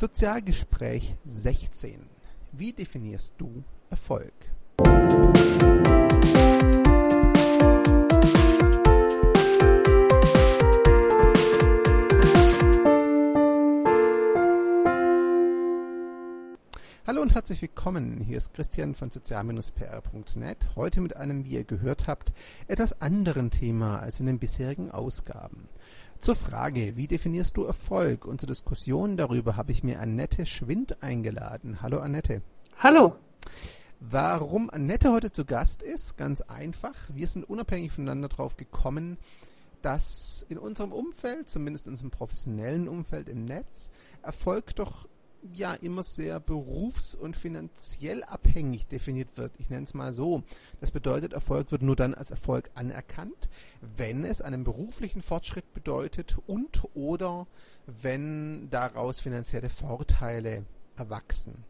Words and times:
Sozialgespräch 0.00 1.14
16. 1.26 2.00
Wie 2.52 2.72
definierst 2.72 3.34
du 3.36 3.62
Erfolg? 3.90 4.32
Hallo 17.06 17.20
und 17.20 17.34
herzlich 17.34 17.60
willkommen. 17.60 18.22
Hier 18.22 18.38
ist 18.38 18.54
Christian 18.54 18.94
von 18.94 19.10
sozial-pr.net. 19.10 20.68
Heute 20.76 21.02
mit 21.02 21.14
einem, 21.14 21.44
wie 21.44 21.50
ihr 21.50 21.64
gehört 21.64 22.08
habt, 22.08 22.32
etwas 22.68 23.02
anderen 23.02 23.50
Thema 23.50 23.98
als 23.98 24.18
in 24.18 24.24
den 24.24 24.38
bisherigen 24.38 24.90
Ausgaben. 24.90 25.68
Zur 26.20 26.34
Frage, 26.34 26.98
wie 26.98 27.06
definierst 27.06 27.56
du 27.56 27.64
Erfolg 27.64 28.26
und 28.26 28.42
zur 28.42 28.46
Diskussion 28.46 29.16
darüber 29.16 29.56
habe 29.56 29.72
ich 29.72 29.82
mir 29.82 30.00
Annette 30.00 30.44
Schwind 30.44 31.02
eingeladen. 31.02 31.80
Hallo 31.80 31.98
Annette. 32.00 32.42
Hallo. 32.78 33.16
Warum 34.00 34.68
Annette 34.68 35.12
heute 35.12 35.32
zu 35.32 35.46
Gast 35.46 35.82
ist? 35.82 36.18
Ganz 36.18 36.42
einfach. 36.42 36.94
Wir 37.08 37.26
sind 37.26 37.48
unabhängig 37.48 37.92
voneinander 37.92 38.28
drauf 38.28 38.58
gekommen, 38.58 39.16
dass 39.80 40.44
in 40.50 40.58
unserem 40.58 40.92
Umfeld, 40.92 41.48
zumindest 41.48 41.86
in 41.86 41.92
unserem 41.92 42.10
professionellen 42.10 42.86
Umfeld 42.86 43.30
im 43.30 43.46
Netz, 43.46 43.90
Erfolg 44.22 44.76
doch 44.76 45.08
ja 45.54 45.74
immer 45.74 46.02
sehr 46.02 46.40
berufs- 46.40 47.14
und 47.14 47.36
finanziell 47.36 48.22
abhängig 48.24 48.86
definiert 48.86 49.36
wird. 49.36 49.52
Ich 49.58 49.70
nenne 49.70 49.84
es 49.84 49.94
mal 49.94 50.12
so. 50.12 50.42
Das 50.80 50.90
bedeutet, 50.90 51.32
Erfolg 51.32 51.72
wird 51.72 51.82
nur 51.82 51.96
dann 51.96 52.14
als 52.14 52.30
Erfolg 52.30 52.70
anerkannt, 52.74 53.48
wenn 53.96 54.24
es 54.24 54.42
einen 54.42 54.64
beruflichen 54.64 55.22
Fortschritt 55.22 55.72
bedeutet 55.74 56.36
und 56.46 56.82
oder 56.94 57.46
wenn 57.86 58.70
daraus 58.70 59.20
finanzielle 59.20 59.70
Vorteile 59.70 60.64
erwachsen. 60.96 61.64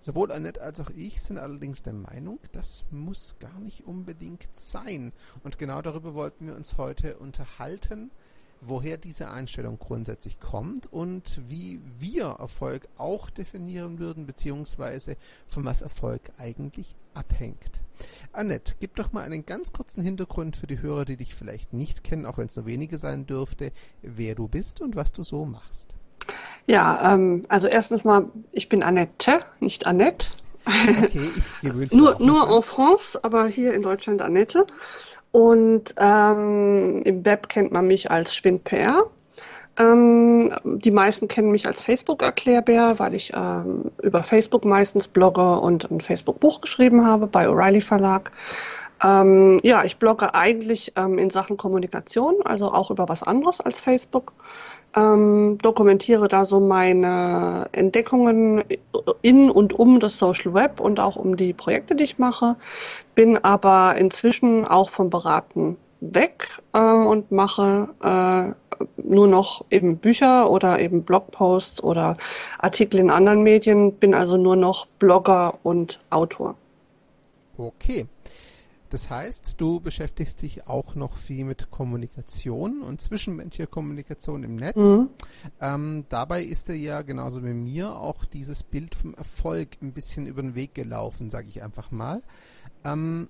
Sowohl 0.00 0.32
Annette 0.32 0.60
als 0.60 0.80
auch 0.80 0.90
ich 0.90 1.22
sind 1.22 1.38
allerdings 1.38 1.82
der 1.82 1.94
Meinung, 1.94 2.38
das 2.52 2.84
muss 2.90 3.38
gar 3.38 3.58
nicht 3.60 3.86
unbedingt 3.86 4.48
sein. 4.52 5.12
Und 5.42 5.58
genau 5.58 5.80
darüber 5.80 6.12
wollten 6.12 6.46
wir 6.46 6.56
uns 6.56 6.76
heute 6.76 7.16
unterhalten 7.16 8.10
woher 8.66 8.96
diese 8.96 9.30
Einstellung 9.30 9.78
grundsätzlich 9.78 10.40
kommt 10.40 10.92
und 10.92 11.40
wie 11.48 11.80
wir 11.98 12.36
Erfolg 12.38 12.88
auch 12.96 13.30
definieren 13.30 13.98
würden, 13.98 14.26
beziehungsweise 14.26 15.16
von 15.46 15.64
was 15.64 15.82
Erfolg 15.82 16.32
eigentlich 16.38 16.96
abhängt. 17.14 17.80
Annette, 18.32 18.74
gib 18.80 18.96
doch 18.96 19.12
mal 19.12 19.22
einen 19.22 19.46
ganz 19.46 19.72
kurzen 19.72 20.02
Hintergrund 20.02 20.56
für 20.56 20.66
die 20.66 20.80
Hörer, 20.80 21.04
die 21.04 21.16
dich 21.16 21.34
vielleicht 21.34 21.72
nicht 21.72 22.02
kennen, 22.02 22.26
auch 22.26 22.38
wenn 22.38 22.46
es 22.46 22.56
nur 22.56 22.66
wenige 22.66 22.98
sein 22.98 23.26
dürfte, 23.26 23.72
wer 24.02 24.34
du 24.34 24.48
bist 24.48 24.80
und 24.80 24.96
was 24.96 25.12
du 25.12 25.22
so 25.22 25.44
machst. 25.44 25.94
Ja, 26.66 27.14
ähm, 27.14 27.42
also 27.48 27.66
erstens 27.66 28.04
mal, 28.04 28.30
ich 28.52 28.68
bin 28.68 28.82
Annette, 28.82 29.40
nicht 29.60 29.86
Annette. 29.86 30.28
Okay, 30.66 31.30
nur 31.92 32.18
nur 32.20 32.56
en 32.56 32.62
France, 32.62 33.22
aber 33.22 33.46
hier 33.46 33.74
in 33.74 33.82
Deutschland 33.82 34.22
Annette. 34.22 34.66
Und 35.34 35.96
ähm, 35.96 37.02
im 37.02 37.24
Web 37.24 37.48
kennt 37.48 37.72
man 37.72 37.88
mich 37.88 38.08
als 38.08 38.36
SchwindPR. 38.36 39.10
Ähm, 39.76 40.54
die 40.64 40.92
meisten 40.92 41.26
kennen 41.26 41.50
mich 41.50 41.66
als 41.66 41.82
Facebook-Erklärbär, 41.82 43.00
weil 43.00 43.14
ich 43.14 43.32
ähm, 43.34 43.90
über 44.00 44.22
Facebook 44.22 44.64
meistens 44.64 45.08
blogge 45.08 45.58
und 45.58 45.90
ein 45.90 46.00
Facebook-Buch 46.00 46.60
geschrieben 46.60 47.04
habe 47.04 47.26
bei 47.26 47.48
O'Reilly 47.48 47.82
Verlag. 47.82 48.30
Ähm, 49.02 49.58
ja, 49.64 49.82
ich 49.82 49.96
blogge 49.96 50.34
eigentlich 50.36 50.92
ähm, 50.94 51.18
in 51.18 51.30
Sachen 51.30 51.56
Kommunikation, 51.56 52.36
also 52.44 52.72
auch 52.72 52.92
über 52.92 53.08
was 53.08 53.24
anderes 53.24 53.60
als 53.60 53.80
Facebook 53.80 54.34
ähm, 54.96 55.58
dokumentiere 55.60 56.28
da 56.28 56.44
so 56.44 56.60
meine 56.60 57.68
Entdeckungen 57.72 58.64
in 59.22 59.50
und 59.50 59.72
um 59.72 60.00
das 60.00 60.18
Social 60.18 60.54
Web 60.54 60.80
und 60.80 61.00
auch 61.00 61.16
um 61.16 61.36
die 61.36 61.52
Projekte, 61.52 61.94
die 61.94 62.04
ich 62.04 62.18
mache, 62.18 62.56
bin 63.14 63.38
aber 63.38 63.96
inzwischen 63.96 64.64
auch 64.64 64.90
vom 64.90 65.10
Beraten 65.10 65.76
weg 66.00 66.48
äh, 66.72 66.78
und 66.78 67.32
mache 67.32 67.88
äh, 68.02 68.84
nur 68.96 69.26
noch 69.26 69.64
eben 69.70 69.98
Bücher 69.98 70.50
oder 70.50 70.80
eben 70.80 71.04
Blogposts 71.04 71.82
oder 71.82 72.16
Artikel 72.58 72.98
in 73.00 73.10
anderen 73.10 73.42
Medien, 73.42 73.94
bin 73.94 74.14
also 74.14 74.36
nur 74.36 74.56
noch 74.56 74.86
Blogger 74.98 75.58
und 75.62 76.00
Autor. 76.10 76.56
Okay. 77.56 78.06
Das 78.94 79.10
heißt, 79.10 79.60
du 79.60 79.80
beschäftigst 79.80 80.40
dich 80.40 80.68
auch 80.68 80.94
noch 80.94 81.16
viel 81.16 81.44
mit 81.44 81.68
Kommunikation 81.72 82.80
und 82.80 83.00
zwischenmenschlicher 83.00 83.66
Kommunikation 83.66 84.44
im 84.44 84.54
Netz. 84.54 84.76
Mhm. 84.76 85.08
Ähm, 85.60 86.04
dabei 86.10 86.44
ist 86.44 86.68
dir 86.68 86.76
ja 86.76 87.02
genauso 87.02 87.44
wie 87.44 87.54
mir 87.54 87.96
auch 87.96 88.24
dieses 88.24 88.62
Bild 88.62 88.94
vom 88.94 89.14
Erfolg 89.14 89.82
ein 89.82 89.92
bisschen 89.92 90.28
über 90.28 90.42
den 90.42 90.54
Weg 90.54 90.76
gelaufen, 90.76 91.32
sage 91.32 91.48
ich 91.48 91.60
einfach 91.64 91.90
mal. 91.90 92.22
Ähm, 92.84 93.28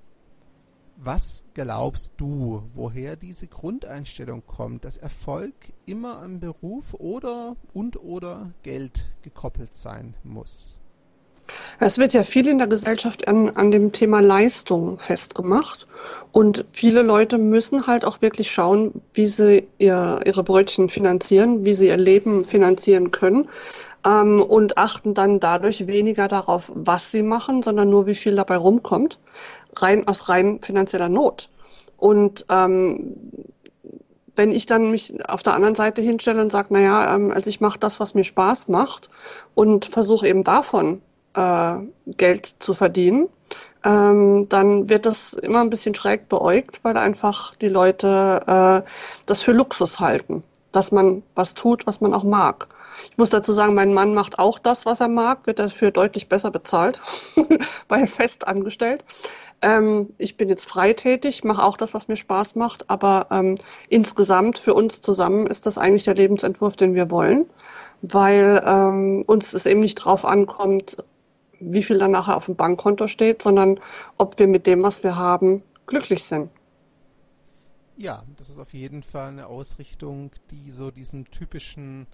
was 0.99 1.45
glaubst 1.55 2.13
du, 2.19 2.65
woher 2.75 3.17
diese 3.17 3.47
Grundeinstellung 3.47 4.45
kommt, 4.47 4.85
dass 4.85 4.99
Erfolg 4.99 5.55
immer 5.87 6.19
an 6.19 6.41
Beruf 6.41 6.93
oder 6.93 7.57
und 7.73 7.97
oder 7.97 8.53
Geld 8.63 9.11
gekoppelt 9.23 9.75
sein 9.75 10.15
muss? 10.25 10.79
Es 11.79 11.99
wird 11.99 12.15
ja 12.15 12.23
viel 12.23 12.47
in 12.47 12.59
der 12.59 12.67
Gesellschaft 12.67 13.29
an, 13.29 13.51
an 13.51 13.71
dem 13.71 13.93
Thema 13.93 14.21
Leistung 14.21 14.99
festgemacht. 14.99 15.87
Und 16.33 16.65
viele 16.73 17.03
Leute 17.03 17.39
müssen 17.39 17.87
halt 17.87 18.05
auch 18.05 18.21
wirklich 18.21 18.51
schauen, 18.51 19.03
wie 19.13 19.27
sie 19.27 19.67
ihr, 19.79 20.21
ihre 20.25 20.43
Brötchen 20.43 20.89
finanzieren, 20.89 21.65
wie 21.65 21.75
sie 21.75 21.89
ihr 21.89 21.97
Leben 21.97 22.45
finanzieren 22.45 23.11
können. 23.11 23.49
Ähm, 24.05 24.43
und 24.43 24.77
achten 24.77 25.15
dann 25.15 25.41
dadurch 25.41 25.87
weniger 25.87 26.29
darauf, 26.29 26.71
was 26.75 27.11
sie 27.11 27.23
machen, 27.23 27.63
sondern 27.63 27.91
nur, 27.91 28.07
wie 28.07 28.15
viel 28.15 28.37
dabei 28.37 28.57
rumkommt. 28.57 29.19
Rein 29.77 30.07
aus 30.07 30.29
rein 30.29 30.61
finanzieller 30.61 31.09
Not. 31.09 31.49
Und 31.97 32.45
ähm, 32.51 33.17
wenn 34.37 34.51
ich 34.51 34.67
dann 34.67 34.91
mich 34.91 35.15
auf 35.29 35.43
der 35.43 35.55
anderen 35.55 35.75
Seite 35.75 36.03
hinstelle 36.03 36.43
und 36.43 36.51
sage, 36.51 36.73
naja, 36.75 37.15
ähm, 37.15 37.31
also 37.31 37.49
ich 37.49 37.61
mache 37.61 37.79
das, 37.79 38.01
was 38.01 38.15
mir 38.15 38.25
Spaß 38.25 38.69
macht 38.69 39.09
und 39.55 39.85
versuche 39.87 40.27
eben 40.27 40.43
davon 40.43 41.01
äh, 41.35 41.77
Geld 42.07 42.47
zu 42.59 42.75
verdienen, 42.75 43.29
ähm, 43.85 44.49
dann 44.49 44.89
wird 44.89 45.07
das 45.07 45.35
immer 45.35 45.61
ein 45.61 45.71
bisschen 45.71 45.95
schräg 45.95 46.29
beäugt, 46.29 46.81
weil 46.83 46.97
einfach 46.97 47.55
die 47.57 47.69
Leute 47.69 48.83
äh, 48.85 48.91
das 49.27 49.43
für 49.43 49.53
Luxus 49.53 50.01
halten, 50.01 50.43
dass 50.73 50.91
man 50.91 51.23
was 51.35 51.55
tut, 51.55 51.87
was 51.87 52.01
man 52.01 52.15
auch 52.15 52.25
mag. 52.25 52.67
Ich 53.11 53.19
muss 53.19 53.31
dazu 53.31 53.53
sagen, 53.53 53.75
mein 53.75 53.93
Mann 53.93 54.15
macht 54.15 54.39
auch 54.39 54.59
das, 54.59 54.87
was 54.87 55.01
er 55.01 55.09
mag, 55.09 55.47
wird 55.47 55.59
dafür 55.59 55.91
deutlich 55.91 56.29
besser 56.29 56.51
bezahlt, 56.51 57.01
weil 57.89 58.07
fest 58.07 58.47
angestellt. 58.47 59.05
Ähm, 59.63 60.11
ich 60.19 60.37
bin 60.37 60.49
jetzt 60.49 60.65
freitätig, 60.67 61.45
mache 61.45 61.63
auch 61.63 61.77
das, 61.77 61.95
was 61.95 62.09
mir 62.09 62.17
Spaß 62.17 62.55
macht, 62.57 62.89
aber 62.91 63.27
ähm, 63.31 63.57
insgesamt 63.89 64.59
für 64.59 64.75
uns 64.75 65.01
zusammen 65.01 65.47
ist 65.47 65.67
das 65.67 65.79
eigentlich 65.79 66.05
der 66.05 66.15
Lebensentwurf, 66.15 66.77
den 66.77 66.95
wir 66.95 67.11
wollen, 67.11 67.47
weil 68.03 68.63
ähm, 68.67 69.25
uns 69.27 69.53
es 69.53 69.67
eben 69.67 69.81
nicht 69.81 69.97
drauf 69.97 70.25
ankommt, 70.25 70.97
wie 71.61 71.83
viel 71.83 71.99
dann 71.99 72.13
nachher 72.13 72.37
auf 72.37 72.47
dem 72.47 72.57
Bankkonto 72.57 73.07
steht, 73.07 73.43
sondern 73.43 73.81
ob 74.19 74.39
wir 74.39 74.47
mit 74.47 74.67
dem, 74.67 74.83
was 74.83 75.03
wir 75.03 75.17
haben, 75.17 75.63
glücklich 75.87 76.25
sind. 76.25 76.51
Ja, 77.97 78.25
das 78.37 78.51
ist 78.51 78.59
auf 78.59 78.75
jeden 78.75 79.03
Fall 79.03 79.29
eine 79.29 79.47
Ausrichtung, 79.47 80.33
die 80.51 80.71
so 80.71 80.91
diesen 80.91 81.27
typischen, 81.27 82.07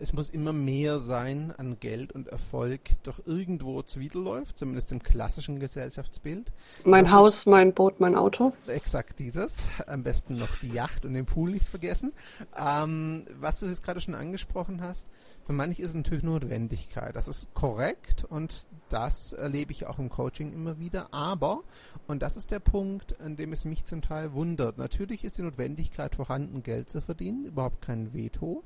es 0.00 0.12
muss 0.12 0.30
immer 0.30 0.52
mehr 0.52 1.00
sein 1.00 1.52
an 1.56 1.78
Geld 1.80 2.12
und 2.12 2.28
Erfolg, 2.28 2.80
doch 3.02 3.20
irgendwo 3.26 3.82
zuwiderläuft, 3.82 4.56
zumindest 4.56 4.92
im 4.92 5.02
klassischen 5.02 5.58
Gesellschaftsbild. 5.58 6.52
Mein 6.84 7.04
das 7.04 7.12
Haus, 7.12 7.46
mein 7.46 7.74
Boot, 7.74 8.00
mein 8.00 8.14
Auto. 8.14 8.52
Exakt 8.66 9.18
dieses. 9.18 9.66
Am 9.86 10.02
besten 10.02 10.36
noch 10.36 10.56
die 10.60 10.68
Yacht 10.68 11.04
und 11.04 11.14
den 11.14 11.26
Pool 11.26 11.50
nicht 11.50 11.66
vergessen. 11.66 12.12
Ähm, 12.56 13.26
was 13.40 13.60
du 13.60 13.66
jetzt 13.66 13.82
gerade 13.82 14.00
schon 14.00 14.14
angesprochen 14.14 14.80
hast, 14.80 15.06
für 15.48 15.54
manche 15.54 15.80
ist 15.80 15.88
es 15.88 15.94
natürlich 15.94 16.24
Notwendigkeit. 16.24 17.16
Das 17.16 17.26
ist 17.26 17.54
korrekt 17.54 18.24
und 18.28 18.66
das 18.90 19.32
erlebe 19.32 19.72
ich 19.72 19.86
auch 19.86 19.98
im 19.98 20.10
Coaching 20.10 20.52
immer 20.52 20.78
wieder. 20.78 21.08
Aber, 21.14 21.62
und 22.06 22.20
das 22.20 22.36
ist 22.36 22.50
der 22.50 22.60
Punkt, 22.60 23.18
an 23.20 23.36
dem 23.36 23.54
es 23.54 23.64
mich 23.64 23.86
zum 23.86 24.02
Teil 24.02 24.34
wundert. 24.34 24.76
Natürlich 24.76 25.24
ist 25.24 25.38
die 25.38 25.42
Notwendigkeit 25.42 26.16
vorhanden, 26.16 26.62
Geld 26.62 26.90
zu 26.90 27.00
verdienen, 27.00 27.46
überhaupt 27.46 27.80
kein 27.80 28.12
Veto. 28.12 28.62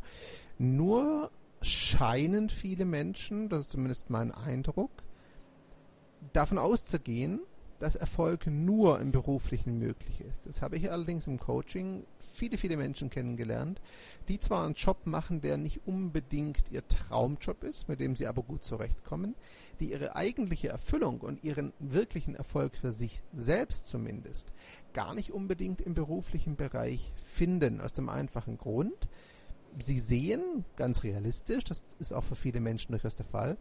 Nur 0.58 1.30
scheinen 1.60 2.48
viele 2.48 2.84
Menschen, 2.84 3.48
das 3.48 3.62
ist 3.62 3.70
zumindest 3.70 4.10
mein 4.10 4.32
Eindruck, 4.32 4.90
davon 6.32 6.58
auszugehen, 6.58 7.40
dass 7.82 7.96
Erfolg 7.96 8.46
nur 8.46 9.00
im 9.00 9.10
Beruflichen 9.10 9.76
möglich 9.80 10.20
ist. 10.20 10.46
Das 10.46 10.62
habe 10.62 10.76
ich 10.76 10.92
allerdings 10.92 11.26
im 11.26 11.40
Coaching 11.40 12.04
viele, 12.20 12.56
viele 12.56 12.76
Menschen 12.76 13.10
kennengelernt, 13.10 13.80
die 14.28 14.38
zwar 14.38 14.64
einen 14.64 14.74
Job 14.74 14.98
machen, 15.04 15.40
der 15.40 15.56
nicht 15.56 15.80
unbedingt 15.84 16.70
ihr 16.70 16.86
Traumjob 16.86 17.64
ist, 17.64 17.88
mit 17.88 17.98
dem 17.98 18.14
sie 18.14 18.28
aber 18.28 18.44
gut 18.44 18.62
zurechtkommen, 18.62 19.34
die 19.80 19.90
ihre 19.90 20.14
eigentliche 20.14 20.68
Erfüllung 20.68 21.22
und 21.22 21.42
ihren 21.42 21.72
wirklichen 21.80 22.36
Erfolg 22.36 22.76
für 22.76 22.92
sich 22.92 23.20
selbst 23.32 23.88
zumindest 23.88 24.52
gar 24.92 25.12
nicht 25.12 25.32
unbedingt 25.32 25.80
im 25.80 25.94
beruflichen 25.94 26.54
Bereich 26.54 27.12
finden. 27.24 27.80
Aus 27.80 27.92
dem 27.94 28.08
einfachen 28.08 28.58
Grund, 28.58 29.08
sie 29.78 30.00
sehen, 30.00 30.64
ganz 30.76 31.02
realistisch, 31.02 31.64
das 31.64 31.82
ist 31.98 32.12
auch 32.12 32.24
für 32.24 32.36
viele 32.36 32.60
Menschen 32.60 32.92
durchaus 32.92 33.16
der 33.16 33.26
Fall, 33.26 33.56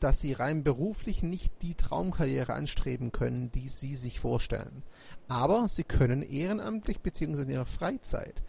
dass 0.00 0.20
sie 0.20 0.32
rein 0.32 0.62
beruflich 0.62 1.22
nicht 1.22 1.52
die 1.62 1.74
Traumkarriere 1.74 2.54
anstreben 2.54 3.10
können, 3.10 3.50
die 3.50 3.68
sie 3.68 3.96
sich 3.96 4.20
vorstellen. 4.20 4.82
Aber 5.26 5.68
sie 5.68 5.84
können 5.84 6.22
ehrenamtlich 6.22 7.00
bzw. 7.00 7.42
in 7.42 7.50
ihrer 7.50 7.66
Freizeit 7.66 8.42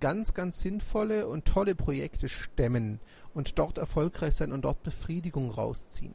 ganz, 0.00 0.34
ganz 0.34 0.60
sinnvolle 0.60 1.26
und 1.28 1.44
tolle 1.44 1.74
Projekte 1.74 2.28
stemmen 2.28 3.00
und 3.32 3.58
dort 3.58 3.78
erfolgreich 3.78 4.34
sein 4.34 4.52
und 4.52 4.64
dort 4.64 4.82
Befriedigung 4.82 5.50
rausziehen. 5.50 6.14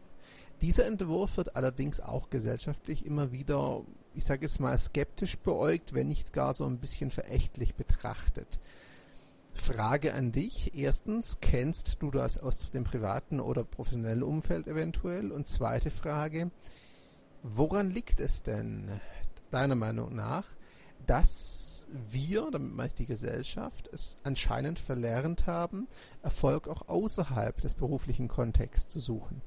Dieser 0.61 0.85
Entwurf 0.85 1.37
wird 1.37 1.55
allerdings 1.55 2.01
auch 2.01 2.29
gesellschaftlich 2.29 3.05
immer 3.05 3.31
wieder, 3.31 3.81
ich 4.13 4.25
sage 4.25 4.45
es 4.45 4.59
mal, 4.59 4.77
skeptisch 4.77 5.37
beäugt, 5.37 5.93
wenn 5.93 6.09
nicht 6.09 6.33
gar 6.33 6.53
so 6.53 6.65
ein 6.65 6.79
bisschen 6.79 7.11
verächtlich 7.11 7.75
betrachtet. 7.75 8.59
Frage 9.59 10.13
an 10.13 10.31
dich. 10.31 10.75
Erstens, 10.75 11.37
kennst 11.41 11.97
du 12.01 12.11
das 12.11 12.37
aus 12.37 12.71
dem 12.71 12.83
privaten 12.83 13.39
oder 13.39 13.63
professionellen 13.63 14.23
Umfeld 14.23 14.67
eventuell? 14.67 15.31
Und 15.31 15.47
zweite 15.47 15.91
Frage, 15.91 16.51
woran 17.43 17.91
liegt 17.91 18.19
es 18.19 18.43
denn 18.43 18.89
deiner 19.51 19.75
Meinung 19.75 20.15
nach, 20.15 20.45
dass 21.05 21.87
wir, 22.09 22.49
damit 22.51 22.73
meine 22.73 22.87
ich 22.87 22.95
die 22.95 23.05
Gesellschaft, 23.05 23.89
es 23.91 24.17
anscheinend 24.23 24.79
verlernt 24.79 25.47
haben, 25.47 25.87
Erfolg 26.21 26.67
auch 26.67 26.87
außerhalb 26.87 27.59
des 27.61 27.75
beruflichen 27.75 28.27
Kontexts 28.27 28.89
zu 28.89 28.99
suchen? 28.99 29.41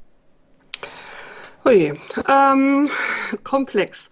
Ui, 1.64 1.92
ähm, 2.28 2.90
komplex. 3.44 4.10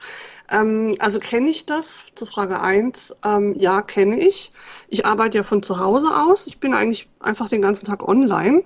Ähm, 0.48 0.94
also 1.00 1.18
kenne 1.18 1.50
ich 1.50 1.66
das? 1.66 2.06
Zur 2.14 2.28
Frage 2.28 2.60
1. 2.60 3.16
Ähm, 3.24 3.56
ja, 3.58 3.82
kenne 3.82 4.20
ich. 4.20 4.52
Ich 4.88 5.04
arbeite 5.04 5.38
ja 5.38 5.42
von 5.42 5.62
zu 5.62 5.80
Hause 5.80 6.14
aus. 6.14 6.46
Ich 6.46 6.60
bin 6.60 6.74
eigentlich 6.74 7.08
einfach 7.18 7.48
den 7.48 7.60
ganzen 7.60 7.86
Tag 7.86 8.06
online. 8.06 8.62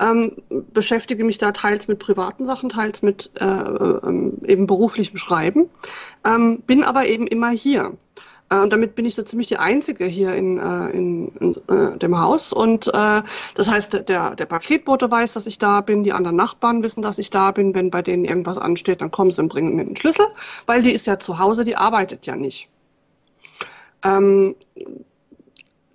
Ähm, 0.00 0.36
beschäftige 0.72 1.22
mich 1.22 1.36
da 1.38 1.52
teils 1.52 1.86
mit 1.86 1.98
privaten 1.98 2.46
Sachen, 2.46 2.70
teils 2.70 3.02
mit 3.02 3.30
äh, 3.38 3.44
äh, 3.44 4.32
eben 4.46 4.66
beruflichem 4.66 5.18
Schreiben, 5.18 5.70
ähm, 6.24 6.62
bin 6.66 6.82
aber 6.82 7.06
eben 7.06 7.28
immer 7.28 7.50
hier. 7.50 7.92
Äh, 8.54 8.60
und 8.60 8.72
damit 8.72 8.94
bin 8.94 9.04
ich 9.04 9.14
so 9.14 9.22
ziemlich 9.22 9.48
die 9.48 9.56
Einzige 9.56 10.04
hier 10.04 10.34
in, 10.34 10.58
äh, 10.58 10.90
in, 10.90 11.28
in 11.40 11.54
äh, 11.68 11.98
dem 11.98 12.18
Haus. 12.18 12.52
Und 12.52 12.88
äh, 12.88 13.22
das 13.54 13.68
heißt, 13.68 14.08
der, 14.08 14.34
der 14.34 14.46
Paketbote 14.46 15.10
weiß, 15.10 15.34
dass 15.34 15.46
ich 15.46 15.58
da 15.58 15.80
bin, 15.80 16.04
die 16.04 16.12
anderen 16.12 16.36
Nachbarn 16.36 16.82
wissen, 16.82 17.02
dass 17.02 17.18
ich 17.18 17.30
da 17.30 17.50
bin. 17.50 17.74
Wenn 17.74 17.90
bei 17.90 18.02
denen 18.02 18.24
irgendwas 18.24 18.58
ansteht, 18.58 19.00
dann 19.00 19.10
kommen 19.10 19.32
sie 19.32 19.42
und 19.42 19.48
bringen 19.48 19.74
mir 19.76 19.84
den 19.84 19.96
Schlüssel, 19.96 20.26
weil 20.66 20.82
die 20.82 20.92
ist 20.92 21.06
ja 21.06 21.18
zu 21.18 21.38
Hause, 21.38 21.64
die 21.64 21.76
arbeitet 21.76 22.26
ja 22.26 22.36
nicht. 22.36 22.68
Ähm, 24.02 24.54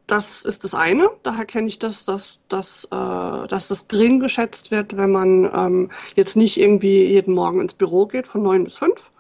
das 0.08 0.42
ist 0.42 0.64
das 0.64 0.74
eine. 0.74 1.12
Daher 1.22 1.46
kenne 1.46 1.68
ich 1.68 1.78
das, 1.78 2.04
dass, 2.06 2.40
dass, 2.50 2.86
äh, 2.86 3.48
dass 3.48 3.68
das 3.68 3.88
gering 3.88 4.20
geschätzt 4.20 4.72
wird, 4.72 4.98
wenn 4.98 5.12
man 5.12 5.52
ähm, 5.54 5.92
jetzt 6.16 6.36
nicht 6.36 6.60
irgendwie 6.60 7.04
jeden 7.04 7.36
Morgen 7.36 7.62
ins 7.62 7.76
Büro 7.76 8.08
geht 8.08 8.26
von 8.26 8.42
neun 8.42 8.64
bis 8.64 8.76
fünf 8.76 9.12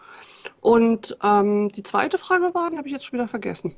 und 0.61 1.17
ähm, 1.23 1.69
die 1.69 1.83
zweite 1.83 2.17
Frage 2.17 2.53
war, 2.53 2.69
die 2.69 2.77
habe 2.77 2.87
ich 2.87 2.93
jetzt 2.93 3.05
schon 3.05 3.19
wieder 3.19 3.27
vergessen. 3.27 3.75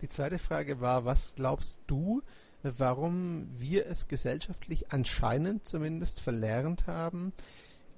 Die 0.00 0.08
zweite 0.08 0.38
Frage 0.38 0.80
war, 0.80 1.04
was 1.04 1.34
glaubst 1.34 1.80
du, 1.86 2.22
warum 2.62 3.48
wir 3.56 3.86
es 3.86 4.08
gesellschaftlich 4.08 4.92
anscheinend 4.92 5.66
zumindest 5.66 6.20
verlernt 6.20 6.86
haben, 6.86 7.32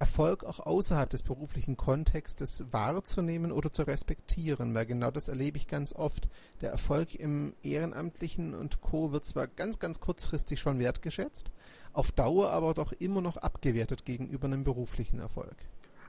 Erfolg 0.03 0.43
auch 0.43 0.59
außerhalb 0.59 1.09
des 1.11 1.23
beruflichen 1.23 1.77
Kontextes 1.77 2.65
wahrzunehmen 2.73 3.53
oder 3.53 3.73
zu 3.73 3.85
respektieren, 3.85 4.75
weil 4.75 4.85
genau 4.85 5.13
das 5.13 5.29
erlebe 5.29 5.59
ich 5.59 5.69
ganz 5.69 5.93
oft. 5.93 6.29
Der 6.61 6.73
Erfolg 6.73 7.15
im 7.15 7.55
Ehrenamtlichen 7.63 8.53
und 8.53 8.81
Co. 8.81 9.13
wird 9.13 9.25
zwar 9.25 9.47
ganz, 9.47 9.79
ganz 9.79 10.01
kurzfristig 10.01 10.59
schon 10.59 10.81
wertgeschätzt, 10.81 11.53
auf 11.93 12.11
Dauer 12.11 12.51
aber 12.51 12.75
doch 12.75 12.91
immer 12.91 13.21
noch 13.21 13.37
abgewertet 13.37 14.05
gegenüber 14.05 14.47
einem 14.47 14.65
beruflichen 14.65 15.21
Erfolg. 15.21 15.55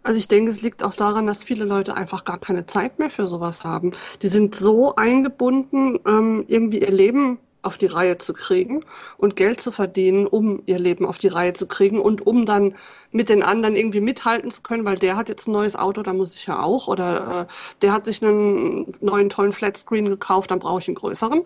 Also 0.04 0.18
ich 0.18 0.28
denke, 0.28 0.52
es 0.52 0.62
liegt 0.62 0.84
auch 0.84 0.96
daran, 0.96 1.28
dass 1.28 1.44
viele 1.44 1.66
Leute 1.66 1.96
einfach 1.96 2.26
gar 2.26 2.38
keine 2.38 2.66
Zeit 2.66 3.00
mehr 3.00 3.10
für 3.10 3.28
sowas 3.28 3.64
haben. 3.64 3.92
Die 4.22 4.28
sind 4.28 4.54
so 4.56 4.96
eingebunden, 4.96 6.00
ähm, 6.06 6.44
irgendwie 6.48 6.80
ihr 6.82 6.92
Leben 6.92 7.40
auf 7.62 7.78
die 7.78 7.86
Reihe 7.86 8.18
zu 8.18 8.34
kriegen 8.34 8.84
und 9.18 9.36
Geld 9.38 9.62
zu 9.62 9.72
verdienen, 9.72 10.28
um 10.28 10.62
ihr 10.66 10.80
Leben 10.80 11.06
auf 11.06 11.18
die 11.18 11.30
Reihe 11.30 11.54
zu 11.54 11.68
kriegen 11.68 12.00
und 12.00 12.28
um 12.28 12.46
dann 12.46 12.76
mit 13.12 13.30
den 13.30 13.42
anderen 13.42 13.76
irgendwie 13.76 14.02
mithalten 14.02 14.52
zu 14.52 14.62
können, 14.62 14.86
weil 14.86 14.98
der 14.98 15.16
hat 15.16 15.30
jetzt 15.30 15.48
ein 15.48 15.54
neues 15.54 15.76
Auto, 15.78 16.04
da 16.04 16.14
muss 16.14 16.36
ich 16.36 16.46
ja 16.46 16.62
auch, 16.62 16.88
oder 16.88 17.48
äh, 17.48 17.54
der 17.82 17.94
hat 17.94 18.06
sich 18.06 18.22
einen 18.24 18.94
neuen 19.00 19.30
tollen 19.30 19.54
Flatscreen 19.54 20.10
gekauft, 20.10 20.52
dann 20.52 20.60
brauche 20.60 20.82
ich 20.82 20.88
einen 20.88 20.96
größeren. 20.96 21.44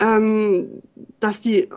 Ähm, 0.00 0.82
dass 1.18 1.40
die 1.40 1.68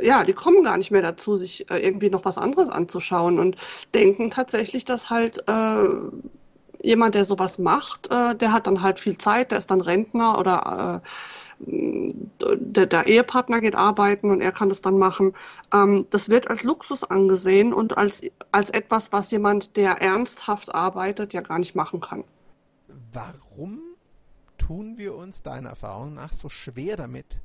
ja, 0.00 0.24
die 0.24 0.32
kommen 0.32 0.62
gar 0.62 0.76
nicht 0.76 0.90
mehr 0.90 1.02
dazu, 1.02 1.36
sich 1.36 1.70
äh, 1.70 1.78
irgendwie 1.78 2.10
noch 2.10 2.24
was 2.24 2.38
anderes 2.38 2.68
anzuschauen 2.68 3.38
und 3.38 3.56
denken 3.94 4.30
tatsächlich, 4.30 4.84
dass 4.84 5.10
halt 5.10 5.44
äh, 5.48 5.84
jemand, 6.82 7.14
der 7.14 7.24
sowas 7.24 7.58
macht, 7.58 8.10
äh, 8.10 8.34
der 8.36 8.52
hat 8.52 8.66
dann 8.66 8.82
halt 8.82 9.00
viel 9.00 9.18
Zeit, 9.18 9.50
der 9.50 9.58
ist 9.58 9.70
dann 9.70 9.80
Rentner 9.80 10.38
oder 10.38 11.02
äh, 11.02 11.08
der, 11.60 12.86
der 12.86 13.06
Ehepartner 13.06 13.60
geht 13.60 13.74
arbeiten 13.74 14.30
und 14.30 14.40
er 14.40 14.52
kann 14.52 14.68
das 14.68 14.80
dann 14.80 14.96
machen. 14.96 15.34
Ähm, 15.72 16.06
das 16.10 16.28
wird 16.28 16.48
als 16.48 16.62
Luxus 16.62 17.02
angesehen 17.02 17.72
und 17.72 17.98
als, 17.98 18.22
als 18.52 18.70
etwas, 18.70 19.12
was 19.12 19.30
jemand, 19.30 19.76
der 19.76 20.00
ernsthaft 20.00 20.72
arbeitet, 20.74 21.32
ja 21.32 21.40
gar 21.40 21.58
nicht 21.58 21.74
machen 21.74 22.00
kann. 22.00 22.24
Warum 23.12 23.80
tun 24.56 24.98
wir 24.98 25.14
uns 25.14 25.42
deiner 25.42 25.70
Erfahrung 25.70 26.14
nach 26.14 26.32
so 26.32 26.48
schwer 26.48 26.96
damit, 26.96 27.40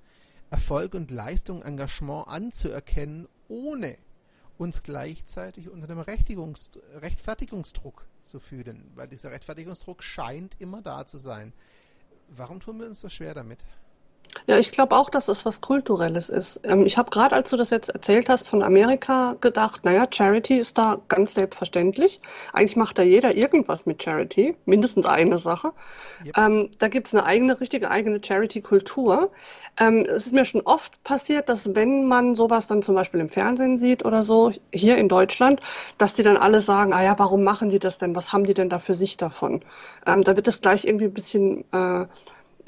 Erfolg 0.53 0.93
und 0.93 1.09
Leistung, 1.09 1.63
Engagement 1.63 2.27
anzuerkennen, 2.27 3.27
ohne 3.47 3.97
uns 4.59 4.83
gleichzeitig 4.83 5.67
unter 5.67 5.87
dem 5.87 5.97
Rechtfertigungsdruck 5.97 8.05
zu 8.23 8.39
fühlen, 8.39 8.91
weil 8.93 9.07
dieser 9.07 9.31
Rechtfertigungsdruck 9.31 10.03
scheint 10.03 10.61
immer 10.61 10.83
da 10.83 11.07
zu 11.07 11.17
sein. 11.17 11.53
Warum 12.29 12.59
tun 12.59 12.79
wir 12.79 12.85
uns 12.85 12.99
so 12.99 13.09
schwer 13.09 13.33
damit? 13.33 13.65
Ja, 14.45 14.57
ich 14.57 14.71
glaube 14.71 14.95
auch, 14.95 15.09
dass 15.09 15.27
es 15.27 15.45
was 15.45 15.61
Kulturelles 15.61 16.29
ist. 16.29 16.59
Ähm, 16.63 16.85
ich 16.85 16.97
habe 16.97 17.09
gerade, 17.11 17.35
als 17.35 17.49
du 17.49 17.57
das 17.57 17.69
jetzt 17.69 17.89
erzählt 17.89 18.29
hast 18.29 18.49
von 18.49 18.61
Amerika, 18.61 19.35
gedacht, 19.39 19.85
naja, 19.85 20.07
Charity 20.09 20.57
ist 20.57 20.77
da 20.77 20.99
ganz 21.07 21.33
selbstverständlich. 21.33 22.19
Eigentlich 22.51 22.75
macht 22.75 22.97
da 22.97 23.03
jeder 23.03 23.35
irgendwas 23.35 23.85
mit 23.85 24.03
Charity, 24.03 24.55
mindestens 24.65 25.05
eine 25.05 25.39
Sache. 25.39 25.71
Yep. 26.25 26.37
Ähm, 26.37 26.71
da 26.79 26.87
gibt's 26.89 27.13
eine 27.13 27.25
eigene, 27.25 27.59
richtige 27.59 27.89
eigene 27.89 28.19
Charity-Kultur. 28.23 29.31
Ähm, 29.79 30.05
es 30.09 30.25
ist 30.25 30.33
mir 30.33 30.45
schon 30.45 30.61
oft 30.61 31.01
passiert, 31.03 31.47
dass 31.47 31.73
wenn 31.75 32.07
man 32.07 32.35
sowas 32.35 32.67
dann 32.67 32.83
zum 32.83 32.95
Beispiel 32.95 33.21
im 33.21 33.29
Fernsehen 33.29 33.77
sieht 33.77 34.03
oder 34.03 34.23
so, 34.23 34.51
hier 34.73 34.97
in 34.97 35.09
Deutschland, 35.09 35.61
dass 35.97 36.13
die 36.13 36.23
dann 36.23 36.37
alle 36.37 36.61
sagen, 36.61 36.93
ah 36.93 37.03
ja, 37.03 37.17
warum 37.17 37.43
machen 37.43 37.69
die 37.69 37.79
das 37.79 37.97
denn? 37.97 38.15
Was 38.15 38.33
haben 38.33 38.45
die 38.45 38.53
denn 38.53 38.69
da 38.69 38.79
für 38.79 38.93
sich 38.93 39.17
davon? 39.17 39.63
Ähm, 40.05 40.23
da 40.23 40.35
wird 40.35 40.47
es 40.47 40.61
gleich 40.61 40.85
irgendwie 40.85 41.05
ein 41.05 41.13
bisschen... 41.13 41.63
Äh, 41.71 42.07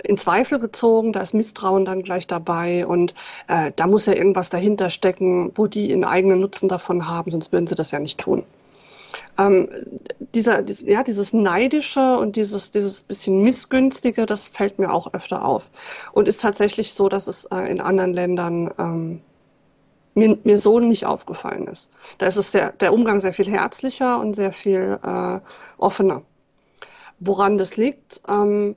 in 0.03 0.17
Zweifel 0.17 0.59
gezogen, 0.59 1.13
da 1.13 1.21
ist 1.21 1.33
Misstrauen 1.33 1.85
dann 1.85 2.03
gleich 2.03 2.27
dabei 2.27 2.85
und 2.85 3.13
äh, 3.47 3.71
da 3.75 3.87
muss 3.87 4.05
ja 4.05 4.13
irgendwas 4.13 4.49
dahinter 4.49 4.89
stecken, 4.89 5.51
wo 5.55 5.67
die 5.67 5.91
einen 5.93 6.03
eigenen 6.03 6.41
Nutzen 6.41 6.69
davon 6.69 7.07
haben, 7.07 7.31
sonst 7.31 7.51
würden 7.51 7.67
sie 7.67 7.75
das 7.75 7.91
ja 7.91 7.99
nicht 7.99 8.19
tun. 8.19 8.43
Ähm, 9.37 9.67
dieser, 10.33 10.61
dies, 10.61 10.81
ja, 10.81 11.03
dieses 11.03 11.33
Neidische 11.33 12.17
und 12.17 12.35
dieses, 12.35 12.71
dieses 12.71 13.01
bisschen 13.01 13.43
Missgünstige, 13.43 14.25
das 14.25 14.47
fällt 14.47 14.79
mir 14.79 14.91
auch 14.93 15.13
öfter 15.13 15.43
auf. 15.43 15.69
Und 16.13 16.27
ist 16.27 16.41
tatsächlich 16.41 16.93
so, 16.93 17.09
dass 17.09 17.27
es 17.27 17.45
äh, 17.45 17.69
in 17.69 17.81
anderen 17.81 18.13
Ländern 18.13 18.71
ähm, 18.77 19.21
mir, 20.13 20.37
mir 20.43 20.57
so 20.57 20.79
nicht 20.79 21.05
aufgefallen 21.05 21.67
ist. 21.67 21.89
Da 22.17 22.27
ist 22.27 22.37
es 22.37 22.51
sehr, 22.51 22.71
der 22.71 22.93
Umgang 22.93 23.19
sehr 23.19 23.33
viel 23.33 23.49
herzlicher 23.49 24.19
und 24.19 24.35
sehr 24.35 24.53
viel 24.53 24.99
äh, 25.03 25.39
offener. 25.77 26.21
Woran 27.19 27.57
das 27.57 27.77
liegt, 27.77 28.21
ähm, 28.27 28.75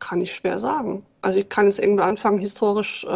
kann 0.00 0.20
ich 0.20 0.34
schwer 0.34 0.58
sagen. 0.58 1.04
Also 1.22 1.38
ich 1.38 1.48
kann 1.48 1.66
jetzt 1.66 1.78
irgendwie 1.80 2.02
anfangen, 2.02 2.38
historisch 2.38 3.04
äh, 3.04 3.08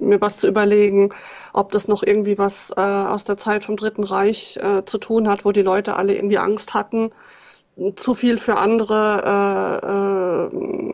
mir 0.00 0.20
was 0.20 0.38
zu 0.38 0.48
überlegen, 0.48 1.10
ob 1.52 1.72
das 1.72 1.88
noch 1.88 2.02
irgendwie 2.02 2.38
was 2.38 2.72
äh, 2.76 2.80
aus 2.80 3.24
der 3.24 3.38
Zeit 3.38 3.64
vom 3.64 3.76
Dritten 3.76 4.04
Reich 4.04 4.58
äh, 4.62 4.84
zu 4.84 4.98
tun 4.98 5.28
hat, 5.28 5.44
wo 5.44 5.52
die 5.52 5.62
Leute 5.62 5.96
alle 5.96 6.14
irgendwie 6.14 6.38
Angst 6.38 6.74
hatten, 6.74 7.12
zu 7.96 8.14
viel 8.14 8.38
für 8.38 8.56
andere 8.56 10.50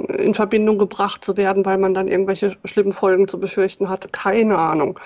äh, 0.09 0.23
äh, 0.23 0.25
in 0.25 0.35
Verbindung 0.35 0.79
gebracht 0.79 1.25
zu 1.25 1.37
werden, 1.37 1.65
weil 1.65 1.79
man 1.79 1.95
dann 1.95 2.09
irgendwelche 2.09 2.57
schlimmen 2.65 2.93
Folgen 2.93 3.29
zu 3.29 3.39
befürchten 3.39 3.89
hatte. 3.89 4.09
Keine 4.09 4.59
Ahnung. 4.59 4.99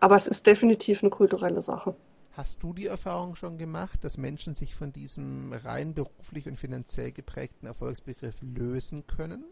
Aber 0.00 0.16
es 0.16 0.26
ist 0.26 0.46
definitiv 0.46 1.02
eine 1.02 1.10
kulturelle 1.10 1.62
Sache. 1.62 1.94
Hast 2.34 2.62
du 2.62 2.72
die 2.72 2.86
Erfahrung 2.86 3.36
schon 3.36 3.58
gemacht, 3.58 4.04
dass 4.04 4.16
Menschen 4.16 4.54
sich 4.54 4.74
von 4.74 4.90
diesem 4.90 5.52
rein 5.52 5.92
beruflich 5.92 6.48
und 6.48 6.56
finanziell 6.56 7.12
geprägten 7.12 7.66
Erfolgsbegriff 7.66 8.36
lösen 8.40 9.06
können? 9.06 9.44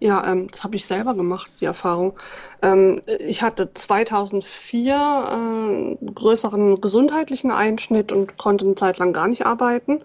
Ja, 0.00 0.26
ähm, 0.26 0.48
das 0.50 0.64
habe 0.64 0.74
ich 0.74 0.86
selber 0.86 1.14
gemacht, 1.14 1.48
die 1.60 1.66
Erfahrung. 1.66 2.14
Ähm, 2.62 3.02
ich 3.06 3.42
hatte 3.42 3.72
2004 3.72 5.98
äh, 6.00 6.04
größeren 6.04 6.80
gesundheitlichen 6.80 7.52
Einschnitt 7.52 8.10
und 8.10 8.36
konnte 8.36 8.64
eine 8.64 8.74
Zeit 8.74 8.98
lang 8.98 9.12
gar 9.12 9.28
nicht 9.28 9.46
arbeiten 9.46 10.02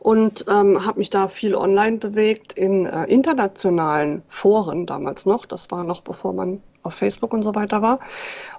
und 0.00 0.44
ähm, 0.48 0.84
habe 0.84 0.98
mich 0.98 1.10
da 1.10 1.28
viel 1.28 1.54
online 1.54 1.98
bewegt 1.98 2.52
in 2.52 2.86
äh, 2.86 3.04
internationalen 3.04 4.22
Foren 4.28 4.84
damals 4.84 5.24
noch. 5.24 5.46
Das 5.46 5.70
war 5.70 5.84
noch 5.84 6.02
bevor 6.02 6.34
man 6.34 6.60
auf 6.82 6.94
Facebook 6.94 7.32
und 7.32 7.42
so 7.42 7.54
weiter 7.54 7.82
war. 7.82 8.00